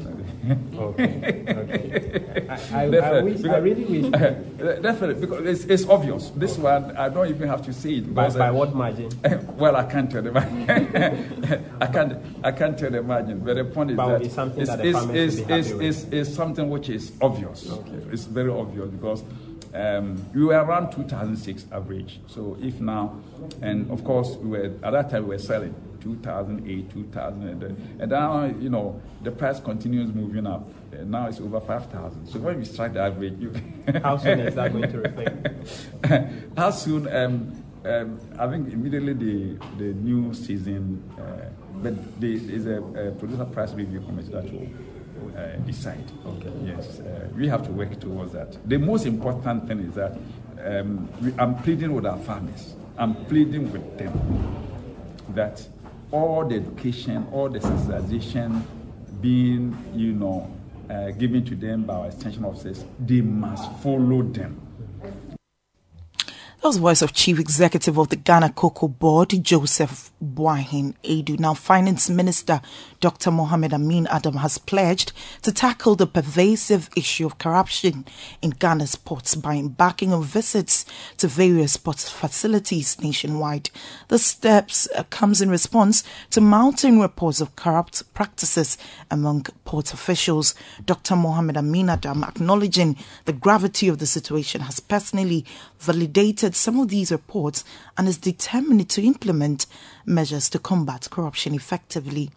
[0.77, 2.49] okay, okay.
[2.49, 4.11] I, I, I, wish, I really wish.
[4.83, 6.31] definitely, because it's, it's obvious.
[6.31, 6.63] This okay.
[6.63, 8.15] one, I don't even have to see it.
[8.15, 9.11] By, by uh, what margin?
[9.57, 11.67] well, I can't tell the margin.
[11.81, 12.19] I can't.
[12.45, 13.41] I can't tell the margin.
[13.41, 16.71] But the point is but that it's something it's, that it's, it's, it's, it's, something
[16.71, 17.71] which is obvious.
[17.71, 18.01] Okay.
[18.13, 19.25] It's very obvious because.
[19.73, 22.19] Um, we were around 2006 average.
[22.27, 23.21] So if now,
[23.63, 27.63] and of course, we were at that time we were selling 2008, 2000,
[28.01, 30.69] and now you know the price continues moving up.
[30.93, 32.27] And now it's over 5,000.
[32.27, 33.53] So when we strike the average, you
[34.03, 35.49] how soon is that going to reflect?
[36.57, 37.07] how soon?
[37.15, 41.49] Um, um, I think immediately the the new season, uh,
[41.83, 44.69] but there is a, a, producer price review committee that will
[45.37, 46.05] uh, decide.
[46.27, 46.53] Okay.
[46.63, 48.57] Yes, uh, we have to work towards that.
[48.69, 50.19] The most important thing is that
[50.63, 52.75] um, we, I'm pleading with our farmers.
[52.99, 54.13] I'm pleading with them
[55.31, 55.67] that
[56.13, 58.63] all the education, all the sensitization
[59.21, 60.51] being, you know,
[60.89, 64.61] uh, given to them by our extension officers, they must follow them.
[66.61, 71.39] That was the voice of Chief Executive of the Ghana Cocoa Board, Joseph Boahen Aidoo.
[71.39, 72.61] Now, Finance Minister
[73.01, 73.31] Dr.
[73.31, 78.05] Mohamed Amin Adam has pledged to tackle the pervasive issue of corruption
[78.43, 80.85] in Ghana's ports by embarking on visits
[81.17, 83.71] to various port facilities nationwide.
[84.09, 88.77] The steps uh, comes in response to mounting reports of corrupt practices
[89.11, 90.55] among port officials.
[90.85, 91.17] Dr.
[91.17, 95.47] Mohamed Amin Adam, acknowledging the gravity of the situation, has personally
[95.81, 97.65] validated some of these reports
[97.97, 99.67] and is determined to implement
[100.05, 102.31] measures to combat corruption effectively.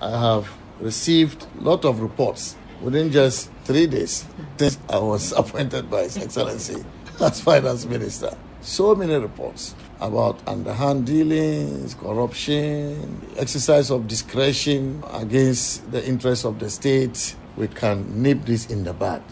[0.00, 0.48] I have
[0.80, 4.24] received a lot of reports within just three days
[4.56, 6.84] since I was appointed by His Excellency
[7.20, 8.36] as Finance Minister.
[8.60, 16.70] So many reports about underhand dealings, corruption, exercise of discretion against the interests of the
[16.70, 17.34] state.
[17.56, 19.22] We can nip this in the bud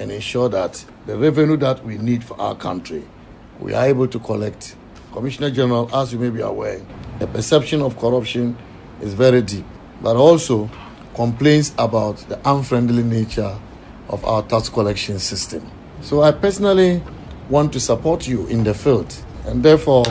[0.00, 3.04] and ensure that the revenue that we need for our country,
[3.60, 4.74] we are able to collect.
[5.12, 6.80] Commissioner General, as you may be aware,
[7.18, 8.56] the perception of corruption
[9.00, 9.64] is very deep
[10.02, 10.70] but also
[11.14, 13.58] complaints about the unfriendly nature
[14.08, 15.70] of our tax collection system.
[16.02, 17.02] So I personally
[17.48, 20.04] want to support you in the field, and therefore,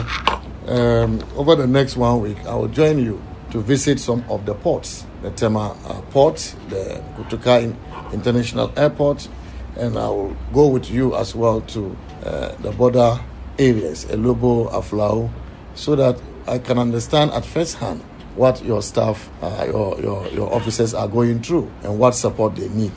[0.66, 4.54] um, over the next one week, I will join you to visit some of the
[4.54, 7.74] ports, the Tema uh, port, the Kotoka
[8.12, 9.28] International Airport,
[9.76, 13.18] and I will go with you as well to uh, the border
[13.58, 15.30] areas, Elubo, Aflao,
[15.74, 18.00] so that I can understand at first hand
[18.36, 22.68] what your staff, uh, your, your, your officers are going through and what support they
[22.68, 22.92] need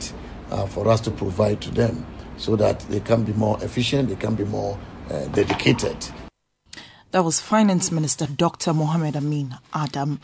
[0.50, 2.06] uh, for us to provide to them
[2.36, 4.78] so that they can be more efficient, they can be more
[5.10, 5.96] uh, dedicated.
[7.10, 8.74] That was Finance Minister Dr.
[8.74, 10.20] Mohamed Amin Adam.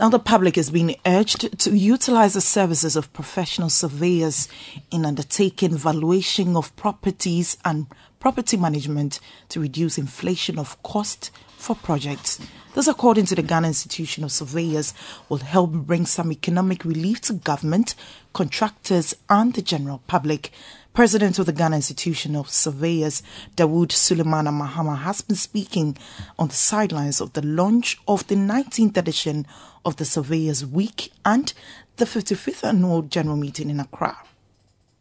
[0.00, 4.48] Now, the public is being urged to utilize the services of professional surveyors
[4.90, 7.86] in undertaking valuation of properties and
[8.18, 9.20] property management
[9.50, 12.40] to reduce inflation of cost for projects.
[12.74, 14.94] This, according to the Ghana Institution of Surveyors,
[15.28, 17.94] will help bring some economic relief to government,
[18.32, 20.52] contractors, and the general public.
[20.94, 23.22] President of the Ghana Institution of Surveyors,
[23.56, 25.96] Dawood Suleimana Mahama, has been speaking
[26.38, 29.46] on the sidelines of the launch of the 19th edition
[29.86, 31.54] of the Surveyors Week and
[31.96, 34.18] the 55th annual general meeting in Accra.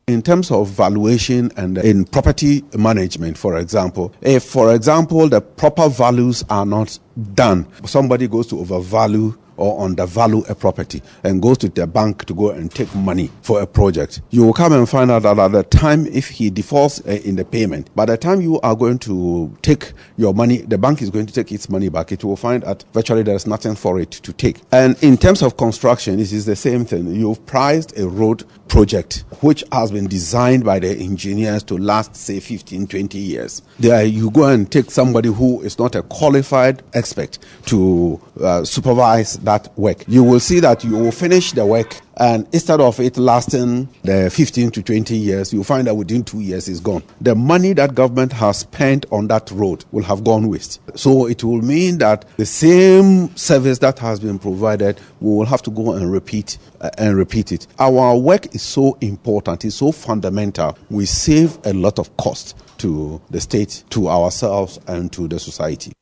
[0.07, 5.89] In terms of valuation and in property management, for example, if, for example, the proper
[5.89, 6.97] values are not
[7.33, 12.33] done, somebody goes to overvalue or undervalue a property and goes to the bank to
[12.33, 15.51] go and take money for a project, you will come and find out that at
[15.51, 18.97] the time, if he defaults uh, in the payment, by the time you are going
[18.97, 22.11] to take your money, the bank is going to take its money back.
[22.11, 24.61] It will find that virtually there is nothing for it to take.
[24.71, 27.13] And in terms of construction, it is the same thing.
[27.13, 32.39] You've priced a road project which has been designed by the engineers to last, say,
[32.39, 33.61] 15, 20 years.
[33.79, 39.37] There, you go and take somebody who is not a qualified expert to uh, supervise
[39.39, 40.03] that work.
[40.07, 44.29] You will see that you will finish the work and instead of it lasting the
[44.29, 47.01] 15 to 20 years, you find that within two years it's gone.
[47.19, 50.79] The money that government has spent on that road will have gone waste.
[50.95, 55.63] So it will mean that the same service that has been provided, we will have
[55.63, 57.65] to go and repeat uh, and repeat it.
[57.79, 60.77] Our work is so important, it's so fundamental.
[60.91, 65.93] We save a lot of cost to the state, to ourselves, and to the society.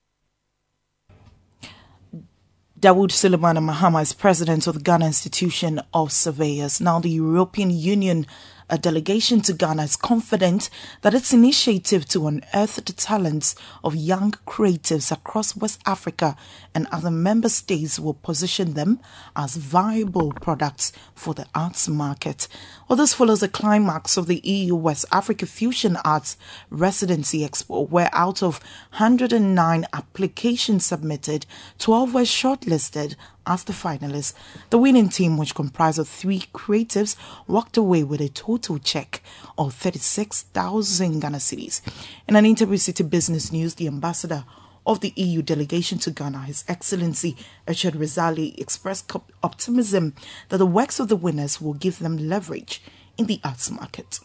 [2.81, 6.79] Dawood Suleiman Mahama is president of the Ghana Institution of Surveyors.
[6.79, 8.25] Now, the European Union
[8.69, 10.69] a delegation to Ghana is confident
[11.01, 16.37] that its initiative to unearth the talents of young creatives across West Africa
[16.75, 18.99] and other member states will position them
[19.35, 22.47] as viable products for the arts market.
[22.89, 26.37] Well, this follows the climax of the EU West Africa Fusion Arts
[26.71, 28.59] Residency Expo, where out of
[28.97, 31.45] 109 applications submitted,
[31.77, 33.15] 12 were shortlisted
[33.45, 34.33] as the finalists.
[34.71, 37.15] The winning team, which comprised of three creatives,
[37.45, 39.21] walked away with a total check
[39.55, 41.81] of 36,000 Ghana cedis.
[42.27, 44.45] In an interview with Citi Business News, the ambassador
[44.89, 47.37] of the EU delegation to Ghana, His Excellency
[47.67, 49.11] Irchad Razaaly, expressed
[49.43, 50.15] optimism
[50.49, 52.81] that the works of the winners will give them leverage
[53.15, 54.19] in the arts market.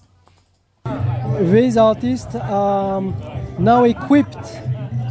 [1.38, 3.14] These artists are um,
[3.58, 4.42] now equipped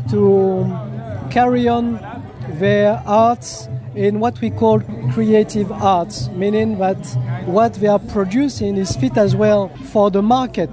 [0.10, 0.66] to
[1.30, 2.00] carry on
[2.54, 4.80] their arts in what we call
[5.12, 6.98] creative arts, meaning that
[7.46, 10.72] what they are producing is fit as well for the market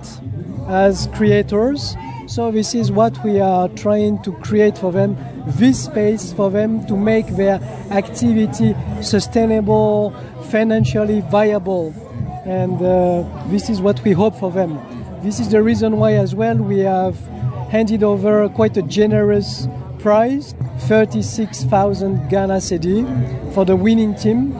[0.68, 1.96] as creators.
[2.30, 5.16] So this is what we are trying to create for them,
[5.58, 7.54] this space for them to make their
[7.90, 10.12] activity sustainable,
[10.48, 11.92] financially viable.
[12.46, 14.78] And uh, this is what we hope for them.
[15.24, 17.18] This is the reason why as well we have
[17.68, 19.66] handed over quite a generous
[19.98, 24.54] prize 36,000 Ghana cedi for the winning team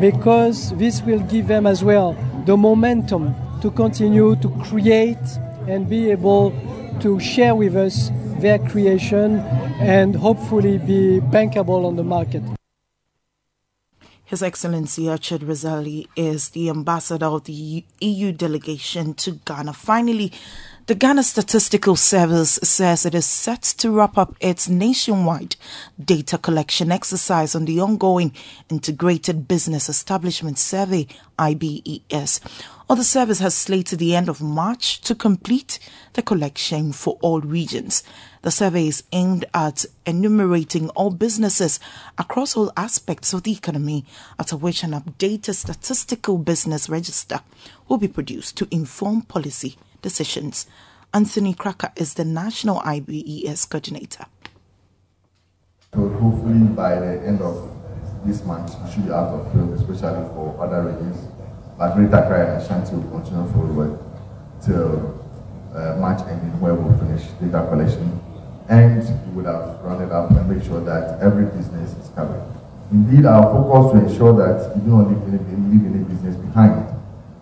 [0.00, 5.38] because this will give them as well the momentum to continue to create
[5.68, 6.52] and be able
[7.00, 9.40] to share with us their creation
[9.80, 12.42] and hopefully be bankable on the market.
[14.24, 19.74] His Excellency Irchad Razaaly is the ambassador of the EU delegation to Ghana.
[19.74, 20.32] Finally,
[20.86, 25.56] the Ghana Statistical Service says it is set to wrap up its nationwide
[26.02, 28.32] data collection exercise on the ongoing
[28.68, 31.06] Integrated Business Establishment Survey
[31.38, 32.40] IBES.
[32.88, 35.78] Or the service has slated the end of March to complete
[36.12, 38.02] the collection for all regions.
[38.42, 41.80] The survey is aimed at enumerating all businesses
[42.18, 44.04] across all aspects of the economy,
[44.38, 47.40] after which an updated statistical business register
[47.88, 50.66] will be produced to inform policy decisions.
[51.14, 54.26] Anthony Krakah is the national IBES coordinator.
[55.94, 57.70] So hopefully by the end of
[58.26, 61.33] this month, we should be out of field, especially for other regions.
[61.78, 63.98] Greater Accra and Ashanti will continue forward
[64.62, 65.20] till
[65.74, 68.20] uh, March ending, where we'll finish data collection.
[68.68, 72.42] And we would have rounded up and make sure that every business is covered.
[72.92, 76.88] Indeed, our focus to ensure that you do not leave any, leave any business behind.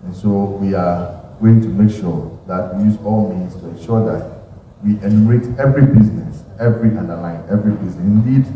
[0.05, 4.05] And so we are going to make sure that we use all means to ensure
[4.11, 4.43] that
[4.83, 8.03] we enumerate every business, every underline, every business.
[8.03, 8.47] Indeed,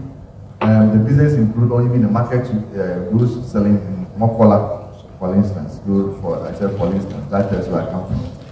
[0.61, 4.76] um, the business include or even the market uh, those selling in Makola,
[5.18, 5.78] for instance.
[5.86, 8.46] Those for I said for instance, that is where I come from.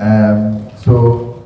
[0.00, 1.36] Um, so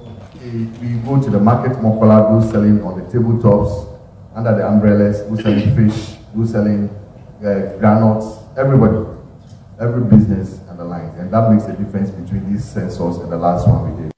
[0.43, 3.99] we go to the market Makola, those selling on the tabletops,
[4.35, 6.89] under the umbrellas, who's selling fish, who's selling
[7.41, 9.07] uh, granules, everybody,
[9.81, 11.19] every business and the lines.
[11.19, 14.13] And that makes a difference between these census and the last one we did.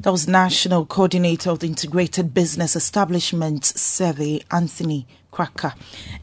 [0.00, 5.74] That was National Coordinator of the Integrated Business Establishment Survey, Anthony Krakah.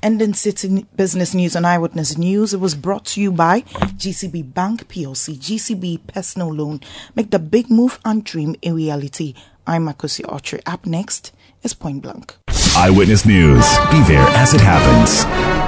[0.01, 4.53] And in Citi Business News and Eyewitness News, it was brought to you by GCB
[4.53, 6.81] Bank PLC, GCB Personal Loan.
[7.15, 9.33] Make the big move and dream a reality.
[9.65, 10.61] I'm Makosi Autry.
[10.65, 11.33] Up next
[11.63, 12.35] is Point Blank.
[12.75, 13.65] Eyewitness News.
[13.91, 15.66] Be there as it happens.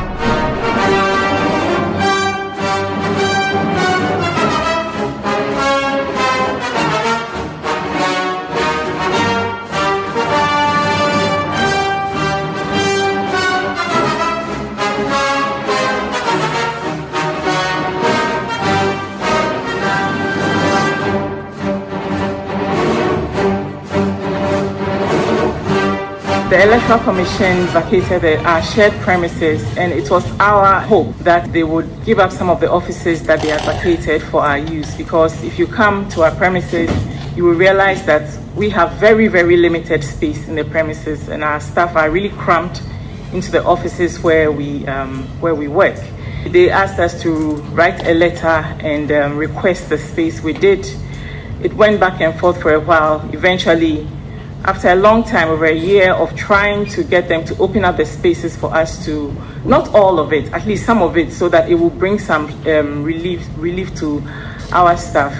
[26.50, 31.88] The Electoral Commission vacated our shared premises, and it was our hope that they would
[32.04, 34.95] give up some of the offices that they had vacated for our use.
[34.95, 36.89] Because if you come to our premises,
[37.38, 41.60] you will realize that we have very, very limited space in the premises, and our
[41.60, 42.82] staff are really cramped
[43.32, 46.00] into the offices where we um, where we work.
[46.47, 50.41] They asked us to write a letter and um, request the space.
[50.41, 50.89] We did.
[51.62, 53.22] It went back and forth for a while.
[53.34, 54.08] Eventually,
[54.70, 57.97] after a long time, over a year of trying to get them to open up
[57.97, 61.49] the spaces for us to, not all of it, at least some of it, so
[61.49, 64.22] that it will bring some um, relief, relief to
[64.72, 65.34] our staff.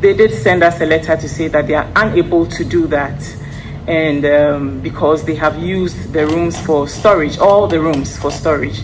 [0.00, 3.36] They did send us a letter to say that they are unable to do that
[3.86, 8.82] and um, because they have used the rooms for storage, all the rooms for storage.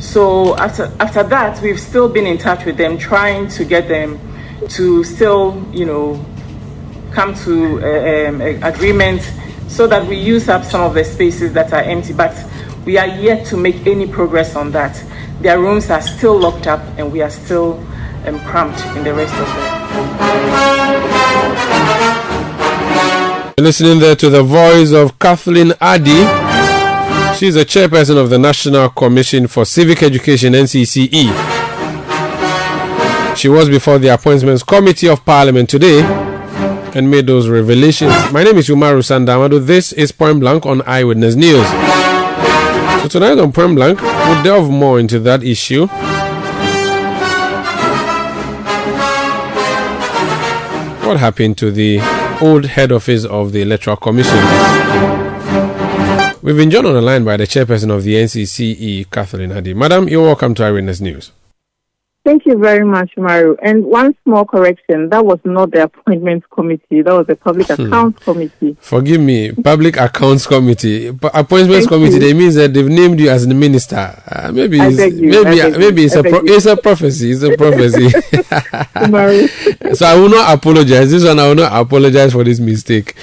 [0.00, 4.18] So after, after that, we've still been in touch with them, trying to get them
[4.70, 6.24] to still, you know,
[7.16, 9.22] come to an um, agreement
[9.68, 12.12] so that we use up some of the spaces that are empty.
[12.12, 12.36] But
[12.84, 15.02] we are yet to make any progress on that.
[15.40, 17.78] Their rooms are still locked up and we are still
[18.26, 19.64] um, cramped in the rest of them.
[23.64, 26.20] Listening there to the voice of Kathleen Addy.
[27.38, 31.32] She's the chairperson of the National Commission for Civic Education, NCCE.
[33.38, 36.25] She was before the Appointments Committee of Parliament today
[36.96, 38.14] and made those revelations.
[38.32, 39.64] My name is Umaru Sanda Amadu.
[39.64, 41.66] This is Point Blank on Eyewitness News.
[43.02, 45.86] So tonight on Point Blank, we'll delve more into that issue.
[51.06, 52.00] What happened to the
[52.40, 54.38] old head office of the Electoral Commission?
[56.40, 59.74] We've been joined on the line by the chairperson of the NCCE, Kathleen Addy.
[59.74, 61.30] Madam, you're welcome to Eyewitness News.
[62.26, 63.56] Thank you very much, Maru.
[63.62, 67.86] And one small correction that was not the appointments committee, that was the public hmm.
[67.86, 68.76] accounts committee.
[68.80, 71.06] Forgive me, public accounts committee.
[71.06, 72.28] appointments Thank committee, you.
[72.28, 74.20] that means that they've named you as the minister.
[74.26, 77.30] Uh, maybe it's, maybe, maybe it's, a pro- it's a prophecy.
[77.30, 78.10] It's a prophecy.
[79.94, 81.12] so I will not apologize.
[81.12, 83.14] This one, I will not apologize for this mistake.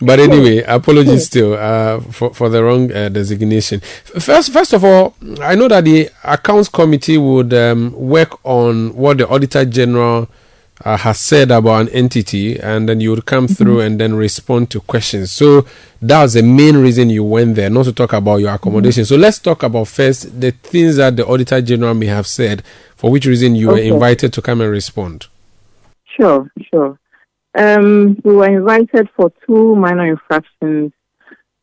[0.00, 3.80] But anyway, apologies still uh, for for the wrong uh, designation.
[3.80, 9.18] First, first of all, I know that the accounts committee would um, work on what
[9.18, 10.28] the auditor general
[10.84, 13.54] uh, has said about an entity, and then you would come mm-hmm.
[13.54, 15.32] through and then respond to questions.
[15.32, 15.66] So
[16.02, 19.04] that was the main reason you went there, not to talk about your accommodation.
[19.04, 19.14] Mm-hmm.
[19.14, 22.62] So let's talk about first the things that the auditor general may have said,
[22.96, 23.88] for which reason you okay.
[23.88, 25.26] were invited to come and respond.
[26.04, 26.98] Sure, sure.
[27.56, 30.92] Um, we were invited for two minor infractions.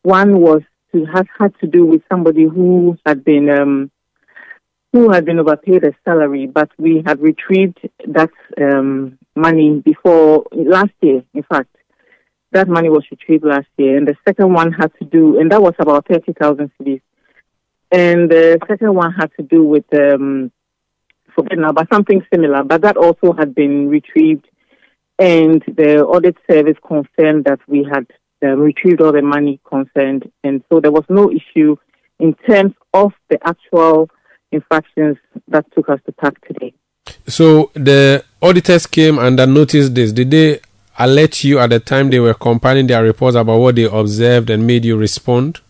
[0.02, 3.92] One was to have had to do with somebody who had been um,
[4.92, 7.78] who had been overpaid a salary, but we had retrieved
[8.08, 8.30] that
[8.60, 11.22] um, money before last year.
[11.32, 11.74] In fact,
[12.50, 15.62] that money was retrieved last year, and the second one had to do, and that
[15.62, 17.02] was about thirty thousand cedis.
[17.92, 20.50] And the second one had to do with um,
[21.36, 22.64] forget now, but something similar.
[22.64, 24.48] But that also had been retrieved
[25.18, 28.06] and the audit service confirmed that we had
[28.44, 31.76] um, retrieved all the money concerned, and so there was no issue
[32.18, 34.10] in terms of the actual
[34.52, 35.16] infractions
[35.48, 36.72] that took us to task today.
[37.26, 40.12] So the auditors came and noticed this.
[40.12, 40.60] Did they
[40.98, 44.66] alert you at the time they were compiling their reports about what they observed and
[44.66, 45.60] made you respond?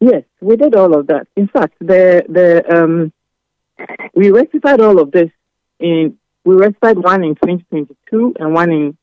[0.00, 1.26] Yes, we did all of that.
[1.36, 3.12] In fact, the the um,
[4.14, 5.30] we rectified all of this
[5.80, 8.96] in we rectified one in 2022 and one in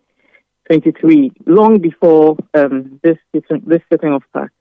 [0.68, 4.52] 23, long before um, this this setting of tax.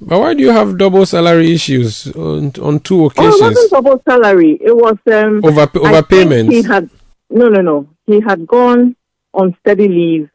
[0.00, 3.34] But why do you have double salary issues on, on two occasions?
[3.34, 4.58] Oh, it wasn't double salary.
[4.60, 6.52] It was um, over overpayment.
[6.52, 6.90] He had
[7.30, 7.88] no, no, no.
[8.06, 8.94] He had gone
[9.32, 10.30] on study leave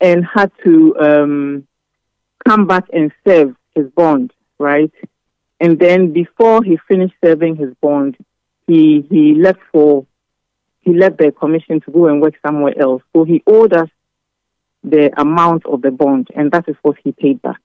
[0.00, 1.66] and had to um,
[2.46, 4.92] come back and serve his bond, right?
[5.60, 8.16] And then before he finished serving his bond,
[8.66, 10.06] he he left for
[10.88, 13.02] he left the commission to go and work somewhere else.
[13.12, 13.90] So he owed us
[14.82, 17.60] the amount of the bond, and that is what he paid back.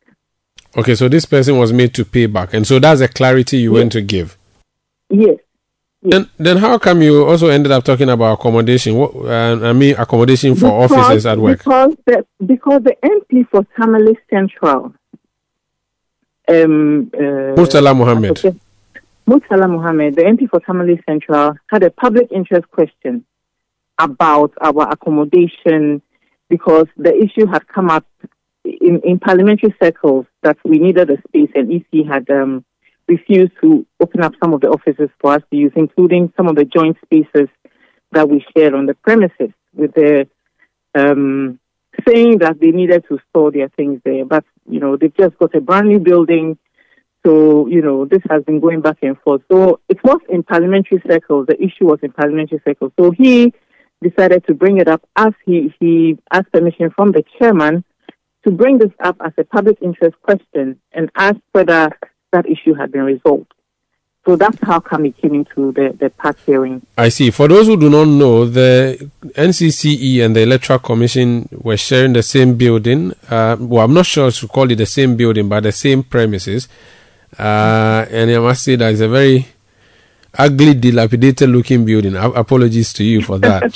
[0.75, 3.71] Okay, so this person was made to pay back, and so that's a clarity you
[3.71, 3.79] yes.
[3.79, 4.37] went to give.
[5.09, 5.37] Yes.
[6.01, 6.11] yes.
[6.11, 8.95] Then, then how come you also ended up talking about accommodation?
[8.95, 11.59] What, uh, I mean, accommodation for because, officers at work.
[11.59, 14.93] Because the, because the MP for Tamale Central,
[16.49, 18.59] um, uh, Murtala Mohammed.
[19.27, 23.25] Murtala Mohammed, the MP for Tamale Central, had a public interest question
[23.97, 26.01] about our accommodation
[26.49, 28.05] because the issue had come up
[28.65, 32.65] in, in parliamentary circles that we needed a space and EC had um,
[33.07, 36.55] refused to open up some of the offices for us to use, including some of
[36.55, 37.47] the joint spaces
[38.11, 40.27] that we shared on the premises with the
[40.95, 41.59] um,
[42.07, 45.55] saying that they needed to store their things there, but you know they've just got
[45.55, 46.57] a brand new building,
[47.25, 49.41] so you know this has been going back and forth.
[49.51, 51.47] So it was in parliamentary circles.
[51.47, 52.91] The issue was in parliamentary circles.
[52.99, 53.53] So he
[54.01, 57.83] decided to bring it up as he he asked permission from the chairman
[58.43, 61.89] to bring this up as a public interest question and ask whether
[62.31, 63.53] that issue had been resolved.
[64.25, 66.85] So that's how come it came into the, the part hearing.
[66.97, 67.29] I see.
[67.29, 72.23] For those who do not know, the NCCE and the Electoral Commission were sharing the
[72.23, 73.13] same building.
[73.29, 76.69] Uh, well, I'm not sure to call it the same building, but the same premises.
[77.37, 79.47] Uh, and I must say that it's a very
[80.37, 82.15] ugly, dilapidated looking building.
[82.15, 83.73] apologies to you for that.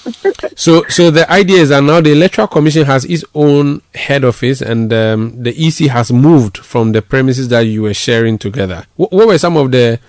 [0.55, 4.61] so, so the idea is that now the Electoral Commission has its own head office,
[4.61, 8.85] and um, the EC has moved from the premises that you were sharing together.
[8.97, 9.99] W- what were some of the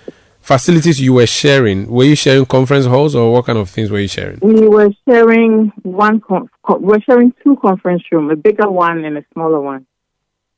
[0.41, 1.87] facilities you were sharing?
[1.87, 4.39] Were you sharing conference halls, or what kind of things were you sharing?
[4.41, 6.21] We were sharing one.
[6.21, 9.85] Con- we were sharing two conference rooms, a bigger one and a smaller one.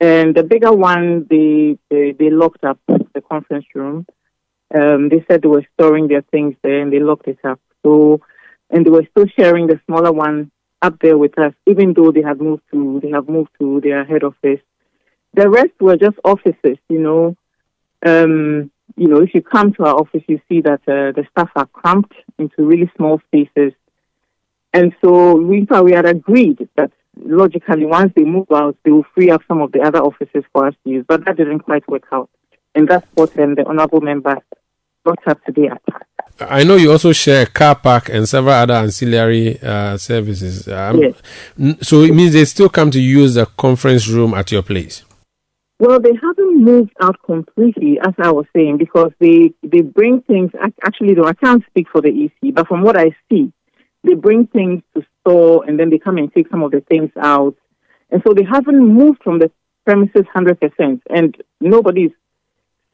[0.01, 4.05] And the bigger one, they they, they locked up the conference room
[4.73, 7.59] um, they said they were storing their things there and they locked it up.
[7.83, 8.21] So,
[8.69, 10.51] and they were still sharing the smaller one
[10.81, 14.05] up there with us, even though they have moved to they have moved to their
[14.05, 14.61] head office.
[15.33, 17.35] The rest were just offices, you know.
[18.05, 21.49] Um, you know, if you come to our office, you see that uh, the staff
[21.55, 23.73] are cramped into really small spaces.
[24.73, 29.05] And so we thought we had agreed that logically, once they move out, they will
[29.15, 31.05] free up some of the other offices for us to use.
[31.07, 32.29] But that didn't quite work out.
[32.75, 34.37] And that's what um, the honorable member
[35.03, 35.69] brought up today
[36.39, 40.67] I know you also share a car park and several other ancillary uh, services.
[40.67, 41.21] Um, yes.
[41.81, 45.03] So it means they still come to use the conference room at your place.
[45.79, 50.51] Well, they haven't moved out completely, as I was saying, because they they bring things.
[50.83, 53.51] Actually, though I can't speak for the EC, but from what I see,
[54.03, 57.11] they bring things to store and then they come and take some of the things
[57.21, 57.55] out,
[58.09, 59.51] and so they haven't moved from the
[59.85, 62.11] premises hundred percent, and nobody's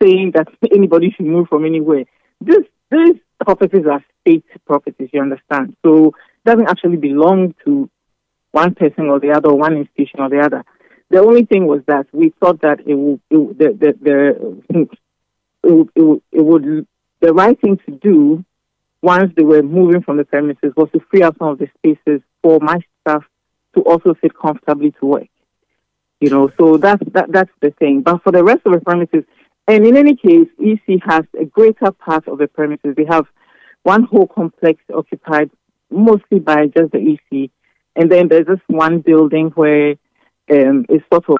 [0.01, 2.05] saying that anybody should move from anywhere.
[2.41, 5.75] This these properties are state properties, you understand.
[5.85, 6.13] So it
[6.45, 7.89] doesn't actually belong to
[8.51, 10.63] one person or the other, or one institution or the other.
[11.09, 14.63] The only thing was that we thought that it would, it, the, the, the,
[15.63, 16.87] it, it, it would,
[17.21, 18.43] the right thing to do
[19.07, 22.21] once they were moving from the premises was to free up some of the spaces
[22.41, 23.23] for my staff
[23.73, 25.29] to also sit comfortably to work.
[26.19, 28.01] You know, so that's that, that's the thing.
[28.01, 29.23] But for the rest of the premises,
[29.65, 32.95] and in any case, EC has a greater part of the premises.
[32.97, 33.25] They have
[33.83, 35.51] one whole complex occupied
[35.89, 37.49] mostly by just the EC.
[37.95, 39.91] And then there's this one building where
[40.51, 41.37] um, it's sort of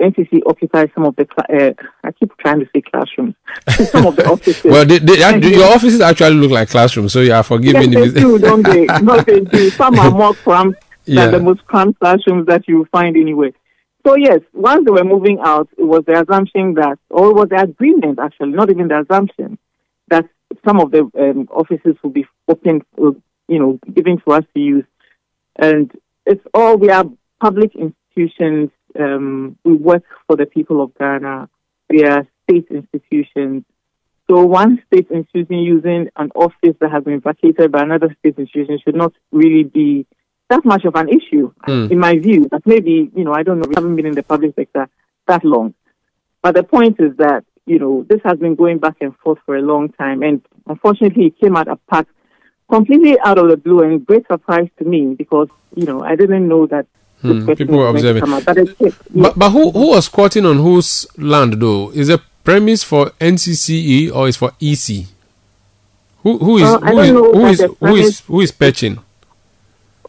[0.00, 1.26] NCC occupies some of the.
[1.38, 1.72] Uh,
[2.02, 3.34] I keep trying to say classrooms.
[3.90, 4.64] some of the offices.
[4.64, 7.92] well, they, they, your offices actually look like classrooms, so you are forgiven.
[7.92, 8.86] Yes, they do, don't they?
[8.86, 9.70] no, they do.
[9.70, 11.26] Some are more cramped yeah.
[11.26, 13.52] than the most cramped classrooms that you find anywhere.
[14.06, 17.48] So yes, once they were moving out, it was the assumption that, or it was
[17.50, 19.58] the agreement actually, not even the assumption,
[20.08, 20.26] that
[20.66, 23.10] some of the um, offices will be open, uh,
[23.48, 24.84] you know, given to us to use.
[25.56, 25.92] And
[26.24, 27.04] it's all, we are
[27.40, 28.70] public institutions.
[28.98, 31.48] Um, we work for the people of Ghana.
[31.88, 33.64] We are state institutions.
[34.28, 38.78] So one state institution using an office that has been vacated by another state institution
[38.84, 40.06] should not really be
[40.48, 41.90] that much of an issue, mm.
[41.90, 42.48] in my view.
[42.48, 44.88] But maybe, you know, I don't know, we haven't been in the public sector
[45.26, 45.74] that long.
[46.42, 49.56] But the point is that, you know, this has been going back and forth for
[49.56, 50.22] a long time.
[50.22, 52.06] And unfortunately, it came out apart
[52.68, 56.46] completely out of the blue and great surprise to me because, you know, I didn't
[56.48, 56.86] know that.
[57.22, 57.52] Hmm.
[57.52, 58.24] People were observing.
[58.44, 61.90] But, it, but, but who, who was squatting on whose land, though?
[61.92, 65.06] Is it premise for NCCE or is for EC?
[66.22, 68.98] Who, who is, uh, who, is, who, is, who, is, who is patching?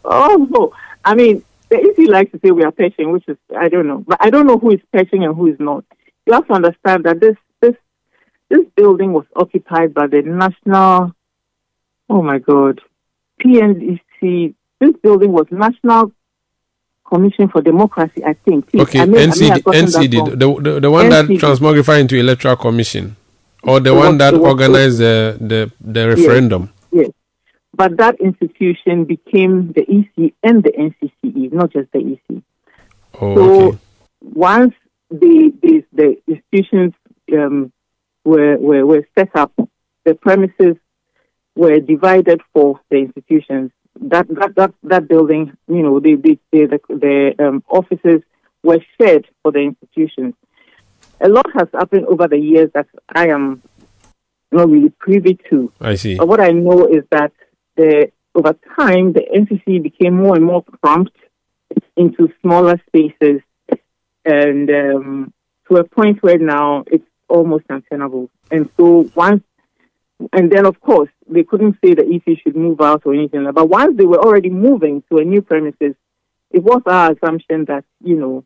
[0.04, 0.74] Oh, no.
[1.04, 4.04] I mean, the EC likes to say we are patching, which is, I don't know.
[4.06, 5.84] But I don't know who is patching and who is not.
[6.26, 7.74] You have to understand that this, this,
[8.48, 11.14] this building was occupied by the National,
[12.08, 12.80] oh my God,
[13.44, 14.54] PNDC.
[14.80, 16.12] This building was National
[17.12, 18.70] Commission for Democracy, I think.
[18.70, 21.10] Please, okay, I may, NCD, NCD the, the, the one NCD.
[21.10, 23.16] that transmogrified into Electoral Commission,
[23.62, 26.72] or the one that organized the, the, the referendum.
[26.90, 27.06] Yes.
[27.06, 27.10] yes.
[27.74, 32.42] But that institution became the EC and the NCCE, not just the EC.
[33.20, 33.78] Oh, so okay.
[34.22, 34.74] once
[35.10, 36.94] the, the, the institutions
[37.34, 37.72] um,
[38.24, 39.52] were, were, were set up,
[40.04, 40.76] the premises
[41.54, 43.70] were divided for the institutions.
[44.00, 48.22] That that that, that building, you know, the the the, the um, offices
[48.62, 50.34] were shared for the institutions.
[51.20, 53.62] A lot has happened over the years that I am
[54.50, 55.72] not really privy to.
[55.80, 56.16] I see.
[56.16, 57.32] But what I know is that
[57.76, 61.16] the over time, the NCC became more and more cramped
[61.96, 63.42] into smaller spaces,
[64.24, 65.32] and um,
[65.68, 68.30] to a point where now it's almost untenable.
[68.50, 69.42] And so once,
[70.32, 73.50] and then of course they couldn't say the EC should move out or anything.
[73.52, 75.94] But once they were already moving to a new premises,
[76.50, 78.44] it was our assumption that you know.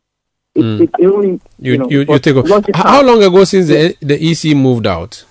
[0.55, 0.81] It, Mm.
[0.81, 1.29] it only
[1.59, 4.55] You, you, know, you, you take it How how long ago since the, the EC
[4.55, 5.23] moved out?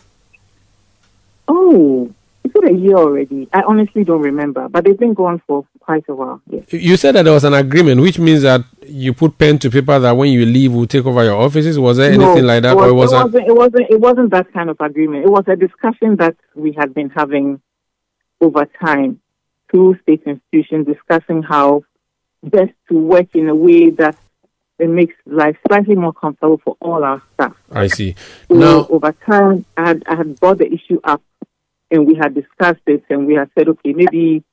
[1.48, 2.12] Oh,
[2.46, 3.48] it's been a year already.
[3.52, 6.40] I honestly don't remember, but they've been gone for quite a while.
[6.48, 6.72] Yes.
[6.72, 9.98] You said that there was an agreement, which means that you put pen to paper
[9.98, 11.78] that when you leave, we'll take over your offices.
[11.78, 13.90] Was there No, anything like that, It, or it was, was not it wasn't.
[13.90, 15.24] It wasn't that kind of agreement.
[15.24, 17.60] It was a discussion that we had been having
[18.40, 19.20] over time,
[19.72, 21.82] two state institutions discussing how
[22.42, 24.16] best to work in a way that
[24.78, 27.56] it makes life slightly more comfortable for all our staff.
[27.72, 28.14] I see.
[28.48, 31.22] So Now, over time, I had, I had brought the issue up,
[31.90, 34.44] and we had discussed it, and we had said, okay, maybe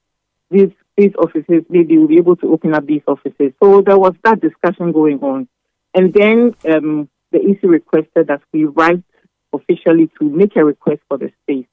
[0.50, 3.54] these these offices, maybe we'll be able to open up these offices.
[3.62, 5.48] So there was that discussion going on,
[5.94, 9.04] and then um, the EC requested that we write
[9.52, 11.68] officially to make a request for the space,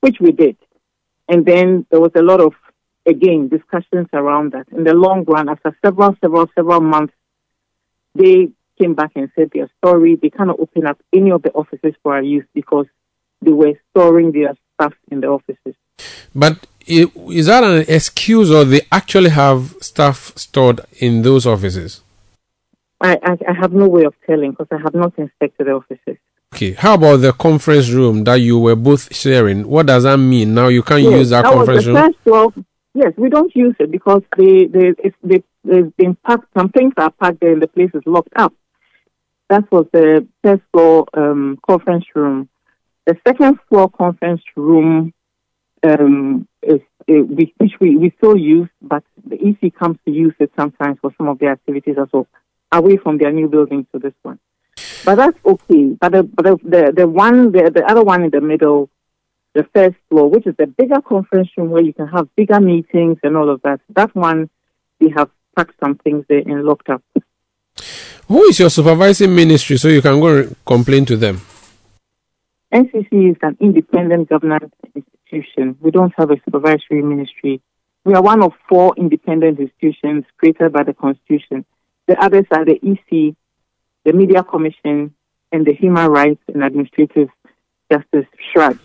[0.00, 0.56] which we did,
[1.28, 2.54] and then there was a lot of
[3.06, 4.66] again discussions around that.
[4.70, 7.14] In the long run, after several, several, several months
[8.14, 8.48] they
[8.80, 10.16] came back and said their story.
[10.20, 12.86] They cannot open up any of the offices for our use because
[13.42, 15.74] they were storing their stuff in the offices.
[16.34, 22.02] but is that an excuse, or they actually have stuff stored in those offices?
[23.00, 26.16] I, I, I have no way of telling because I have not inspected the offices.
[26.54, 26.72] Okay.
[26.72, 29.66] How about the conference room that you were both sharing?
[29.66, 30.54] What does that mean?
[30.54, 32.14] Now you can't Yes, use that, was conference room.
[32.24, 32.66] first.
[32.94, 36.92] Yes, we don't use it because they, they, it's, they, they've been packed, some things
[36.96, 38.54] are packed there and the place is locked up.
[39.50, 42.48] That was the first floor um, conference room.
[43.06, 45.12] The second floor conference room
[45.82, 50.34] um, is uh, we, which we, we still use, but the EC comes to use
[50.38, 52.26] it sometimes for some of their activities as well,
[52.72, 54.38] away from their new building to this one.
[55.04, 55.96] But that's okay.
[56.00, 58.88] But the but the, the, the one the, the other one in the middle,
[59.52, 63.18] the first floor, which is the bigger conference room where you can have bigger meetings
[63.22, 63.80] and all of that.
[63.90, 64.48] That one
[64.98, 67.02] we have packed some things there and locked up.
[68.28, 71.42] Who is your supervising ministry so you can go complain to them?
[72.74, 75.76] NCC is an independent government institution.
[75.80, 77.60] We don't have a supervisory ministry.
[78.04, 81.64] We are one of four independent institutions created by the Constitution.
[82.08, 83.36] The others are the EC,
[84.04, 85.14] the Media Commission,
[85.52, 87.28] and the Human Rights and Administrative
[87.90, 88.78] Justice CHRAJ.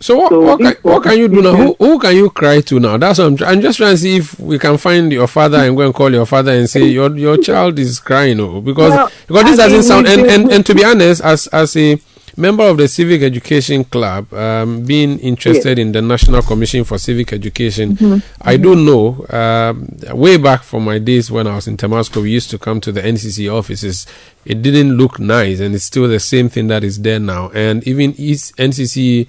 [0.00, 1.54] So what, So what, can, what can you do now?
[1.54, 2.96] Who, who can you cry to now?
[2.96, 5.76] That's what I'm, I'm just trying to see if we can find your father and
[5.76, 8.40] go and call your father and say your your child is crying.
[8.40, 10.06] Oh, because Well, because this I doesn't mean, sound.
[10.08, 11.98] And, and, and to be honest, as as a
[12.36, 17.32] member of the Civic Education Club, um, being interested in the National Commission for Civic
[17.32, 18.22] Education, Mhm.
[18.42, 22.30] I do know um, way back from my days when I was in Tamasco, we
[22.30, 24.06] used to come to the NCC offices.
[24.44, 27.50] It didn't look nice, and it's still the same thing that is there now.
[27.54, 29.26] And even East NCC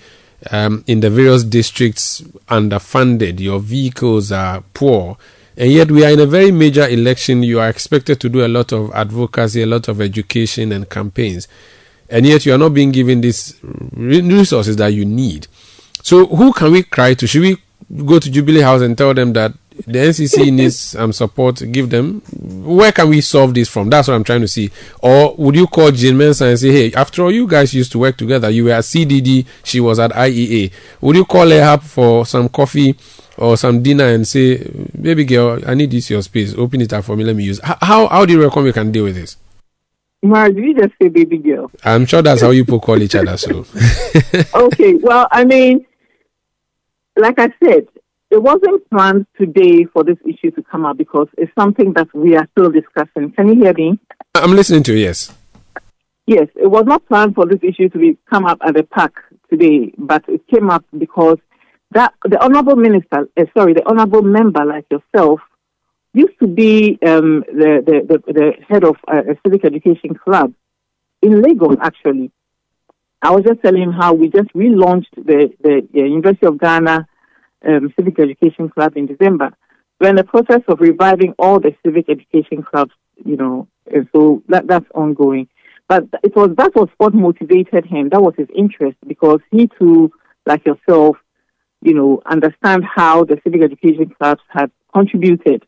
[0.51, 5.17] um, in the various districts underfunded, your vehicles are poor.
[5.57, 7.41] And yet, we are in a very major election.
[7.41, 11.47] You are expected to do a lot of advocacy, a lot of education and campaigns.
[12.09, 15.47] And yet, you are not being given these resources that you need.
[16.03, 17.25] So, who can we cry to?
[17.25, 17.57] Should we
[18.05, 19.53] go to Jubilee House and tell them that
[19.87, 21.63] the NCC needs um, support?
[21.71, 22.21] Give them.
[22.63, 23.89] Where can we solve this from?
[23.89, 24.69] That's what I'm trying to see.
[25.01, 27.99] Or would you call Jean Mensa and say, hey, after all, you guys used to
[27.99, 28.49] work together.
[28.49, 30.71] You were at CDD, she was at IEA.
[31.01, 32.95] Would you call her up for some coffee
[33.37, 34.57] or some dinner and say,
[34.99, 36.53] baby girl, I need this your space.
[36.55, 37.23] Open it up for me.
[37.23, 37.59] Let me use.
[37.63, 39.37] How how do you reckon we can deal with this?
[40.21, 41.71] Did you just say baby girl?
[41.83, 43.37] I'm sure that's how you people call each other.
[43.37, 43.65] So
[44.55, 45.85] okay, well, I mean,
[47.15, 47.87] like I said,
[48.31, 52.35] it wasn't planned today for this issue to come up because it's something that we
[52.35, 53.31] are still discussing.
[53.31, 53.99] Can you hear me?
[54.33, 55.05] I'm listening to you.
[55.05, 55.31] Yes.
[56.27, 59.23] Yes, it was not planned for this issue to be come up at the park
[59.49, 61.37] today, but it came up because
[61.91, 65.39] that the honourable minister, uh, sorry, the honourable member like yourself,
[66.15, 70.53] used to be um, the, the, the the head of uh, a civic education club
[71.21, 71.77] in Lagos.
[71.81, 72.31] Actually,
[73.21, 77.07] I was just telling him how we just relaunched the the, the University of Ghana
[77.67, 79.51] um, Civic Education Club in December.
[79.99, 82.91] We're in the process of reviving all the civic education clubs,
[83.23, 83.67] you know,
[84.13, 85.47] so that that's ongoing.
[85.87, 88.09] But it was that was what motivated him.
[88.09, 90.11] That was his interest because he too,
[90.45, 91.17] like yourself,
[91.81, 95.65] you know, understand how the civic education clubs have contributed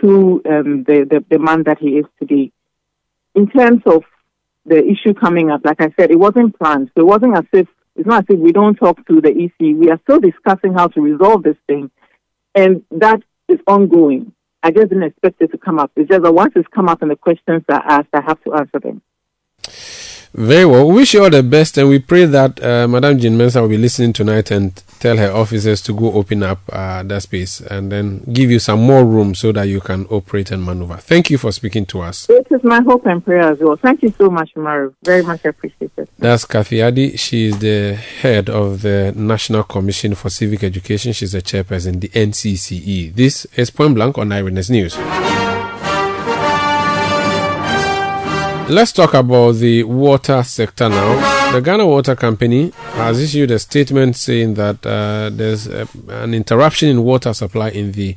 [0.00, 2.52] to um, the, the the man that he is today.
[3.34, 4.02] In terms of
[4.66, 6.90] the issue coming up, like I said, it wasn't planned.
[6.94, 9.76] So it wasn't as if it's not as if we don't talk to the EC.
[9.76, 11.90] We are still discussing how to resolve this thing,
[12.54, 14.32] and that is ongoing.
[14.62, 15.90] I just didn't expect it to come up.
[15.96, 18.54] It's just that once it's come up and the questions are asked, I have to
[18.54, 19.00] answer them.
[20.32, 20.86] Very well.
[20.86, 23.68] We wish you all the best, and we pray that uh, Madam Jean Mensa will
[23.68, 27.90] be listening tonight and tell her officers to go open up uh, that space and
[27.90, 30.98] then give you some more room so that you can operate and maneuver.
[30.98, 32.28] Thank you for speaking to us.
[32.30, 33.76] It is my hope and prayer as well.
[33.76, 34.94] Thank you so much, Maru.
[35.04, 36.08] Very much appreciated.
[36.18, 37.16] That's Kathy Addy.
[37.16, 41.12] She is the head of the National Commission for Civic Education.
[41.12, 43.14] She's the chairperson, the NCCE.
[43.14, 44.96] This is Point Blank on Eyewitness News.
[48.70, 51.50] Let's talk about the water sector now.
[51.50, 56.88] The Ghana Water Company has issued a statement saying that uh, there's a, an interruption
[56.88, 58.14] in water supply in the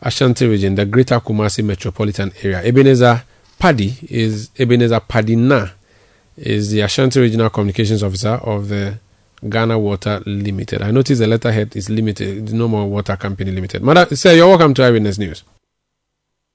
[0.00, 2.62] Ashanti region, the Greater Kumasi metropolitan area.
[2.64, 3.24] Ebenezer
[3.58, 5.72] Paddy is Ebenezer Padina
[6.38, 8.98] is the Ashanti Regional Communications Officer of the
[9.46, 10.80] Ghana Water Limited.
[10.80, 12.54] I notice the letterhead is limited.
[12.54, 13.82] No more Water Company Limited.
[13.82, 15.44] Madam, sir, you're welcome to Eyewitness News.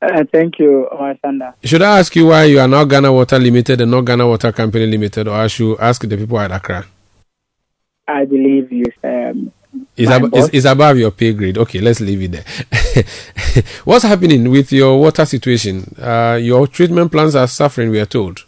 [0.02, 0.88] Uh, thank you,
[1.24, 1.54] Sanda.
[1.64, 4.52] Should I ask you why you are not Ghana Water Limited and not Ghana Water
[4.54, 6.86] Company Limited, or should I should ask the people at Accra?
[8.08, 8.86] I believe you.
[9.04, 9.52] Um,
[9.96, 11.58] is, ab- is, is above your pay grade.
[11.58, 13.04] Okay, let's leave it there.
[13.84, 15.94] What's happening with your water situation?
[16.02, 18.46] Uh, your treatment plants are suffering, we are told.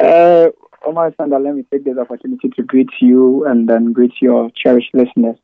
[0.00, 0.48] Uh,
[0.84, 4.94] Omar Sanda, let me take this opportunity to greet you and then greet your cherished
[4.94, 5.36] listeners.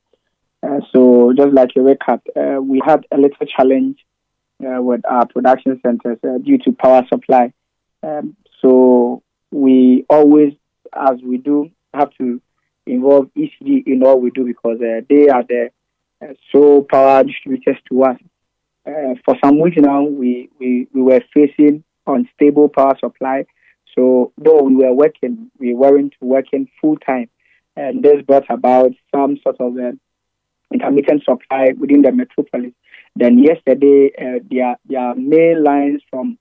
[0.63, 3.97] Uh, so, just like a recap, uh, we had a little challenge
[4.61, 7.53] with our production centers uh, due to power supply.
[8.03, 10.53] Um, so we always,
[10.95, 12.41] as we do, have to
[12.87, 15.71] involve ECG in all we do because uh, they are the
[16.23, 18.17] uh, sole power distributors to us.
[18.87, 23.45] Uh, for some weeks now, we, we, we were facing unstable power supply.
[23.97, 27.29] So though we were working, we weren't working full time.
[27.77, 29.93] And this brought about some sort of uh,
[30.73, 32.73] intermittent supply within the metropolis.
[33.21, 36.39] Then yesterday, uh, their their main lines from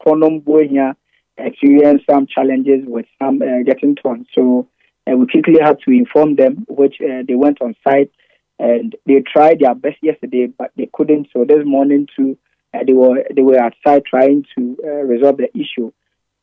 [0.00, 0.94] Konom Bohia
[1.36, 4.26] experienced some challenges with some uh, getting torn.
[4.32, 4.68] So
[5.10, 8.12] uh, we quickly had to inform them, which uh, they went on site
[8.60, 11.26] and they tried their best yesterday, but they couldn't.
[11.32, 12.38] So this morning too,
[12.72, 15.90] uh, they were they were outside trying to uh, resolve the issue.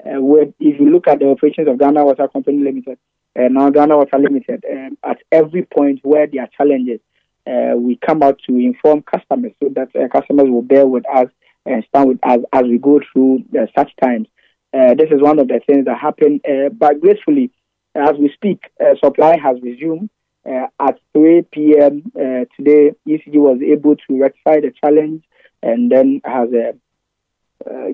[0.10, 2.98] With, if you look at the operations of Ghana Water Company Limited,
[3.38, 7.00] uh, now Ghana Water Limited, um, at every point where there are challenges,
[7.48, 11.28] uh, we come out to inform customers so that uh, customers will bear with us
[11.66, 14.28] and stand with us as we go through uh, such times.
[14.74, 16.42] Uh, this is one of the things that happen.
[16.48, 17.52] Uh, but gracefully,
[17.96, 18.60] as we speak,
[19.04, 20.10] supply has resumed.
[20.46, 22.12] at 3 p.m.
[22.56, 25.24] today, ECG was able to rectify the challenge
[25.64, 26.50] and then has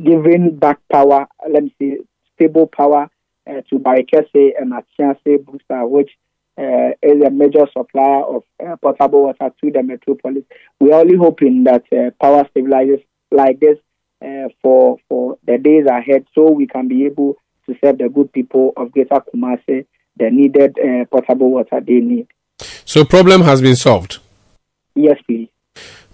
[0.04, 1.98] given back power, let me see,
[2.36, 3.10] stable power
[3.48, 6.12] to Barekese and Achiase booster, which
[6.58, 10.44] uh, is a major supplier of uh, potable water to the metropolis.
[10.80, 13.78] We're only hoping that uh, power stabilizes like this
[14.24, 18.32] uh, for for the days ahead, so we can be able to serve the good
[18.32, 19.86] people of Greater Kumasi
[20.18, 22.28] the needed uh, potable water they need.
[22.86, 24.20] So, problem has been solved.
[24.96, 25.50] Yes, please.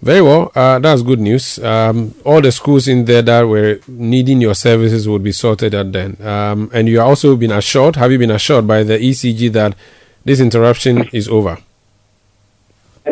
[0.00, 0.50] Very well.
[0.54, 1.58] Uh, that's good news.
[1.58, 5.92] Um, all the schools in there that were needing your services would be sorted out
[5.92, 6.16] then.
[6.22, 9.76] Um, and you are also been assured, have you been assured by the ECG that
[10.24, 11.58] this interruption is over.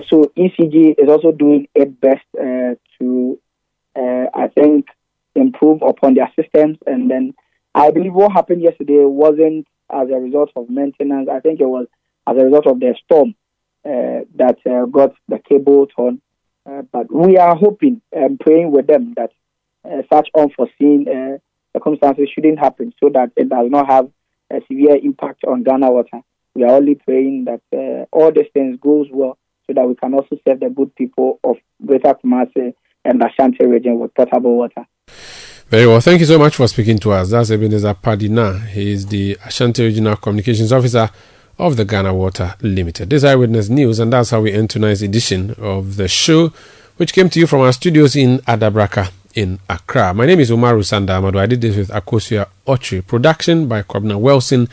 [0.09, 3.39] So ECG is also doing its best uh, to,
[3.97, 4.87] uh, I think,
[5.35, 6.79] improve upon their systems.
[6.87, 7.35] And then
[7.75, 11.29] I believe what happened yesterday wasn't as a result of maintenance.
[11.31, 11.87] I think it was
[12.27, 13.35] as a result of the storm
[13.85, 16.21] uh, that uh, got the cable torn.
[16.69, 19.31] Uh, but we are hoping and praying with them that
[19.89, 21.07] uh, such unforeseen
[21.73, 24.11] circumstances shouldn't happen so that it does not have
[24.51, 26.21] a severe impact on Ghana water
[26.59, 30.13] we are only praying that uh, all these things goes well so that we can
[30.13, 31.57] also serve the good people of
[31.87, 32.75] Greater Kumasi
[33.05, 34.85] and Ashanti region with potable water.
[35.69, 36.01] Very well.
[36.01, 37.31] Thank you so much for speaking to us.
[37.31, 38.67] That's Ebenezer Padina.
[38.67, 41.09] He is the Ashanti Regional Communications Officer
[41.59, 43.11] of the Ghana Water Limited.
[43.11, 46.53] This is Eyewitness News, and that's how we end tonight's edition of the show,
[46.97, 50.13] which came to you from our studios in Adabraka in Accra.
[50.13, 53.07] My name is Umaru Sanda I did this with Akosia Ochi.
[53.07, 54.69] Production by Kobna Wilson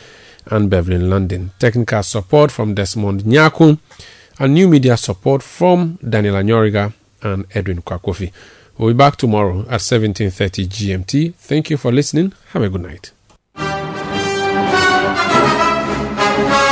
[0.50, 1.50] and Beverly London.
[1.58, 3.78] Technical support from Desmond Nyaku
[4.38, 6.92] and new media support from Daniela Nyoriga
[7.22, 8.32] and Edwin Kwakofi.
[8.78, 11.34] We'll be back tomorrow at 17.30 GMT.
[11.34, 12.32] Thank you for listening.
[12.52, 13.12] Have a good night.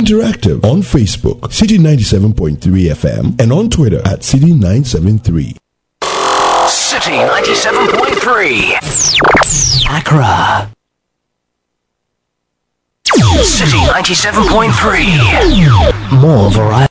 [0.05, 5.57] Interactive on Facebook, Citi 97.3 FM, and on Twitter at Citi 973.
[6.69, 9.97] City 97.3.
[9.97, 10.74] Accra.
[13.43, 16.21] Citi 97.3.
[16.21, 16.75] More variety.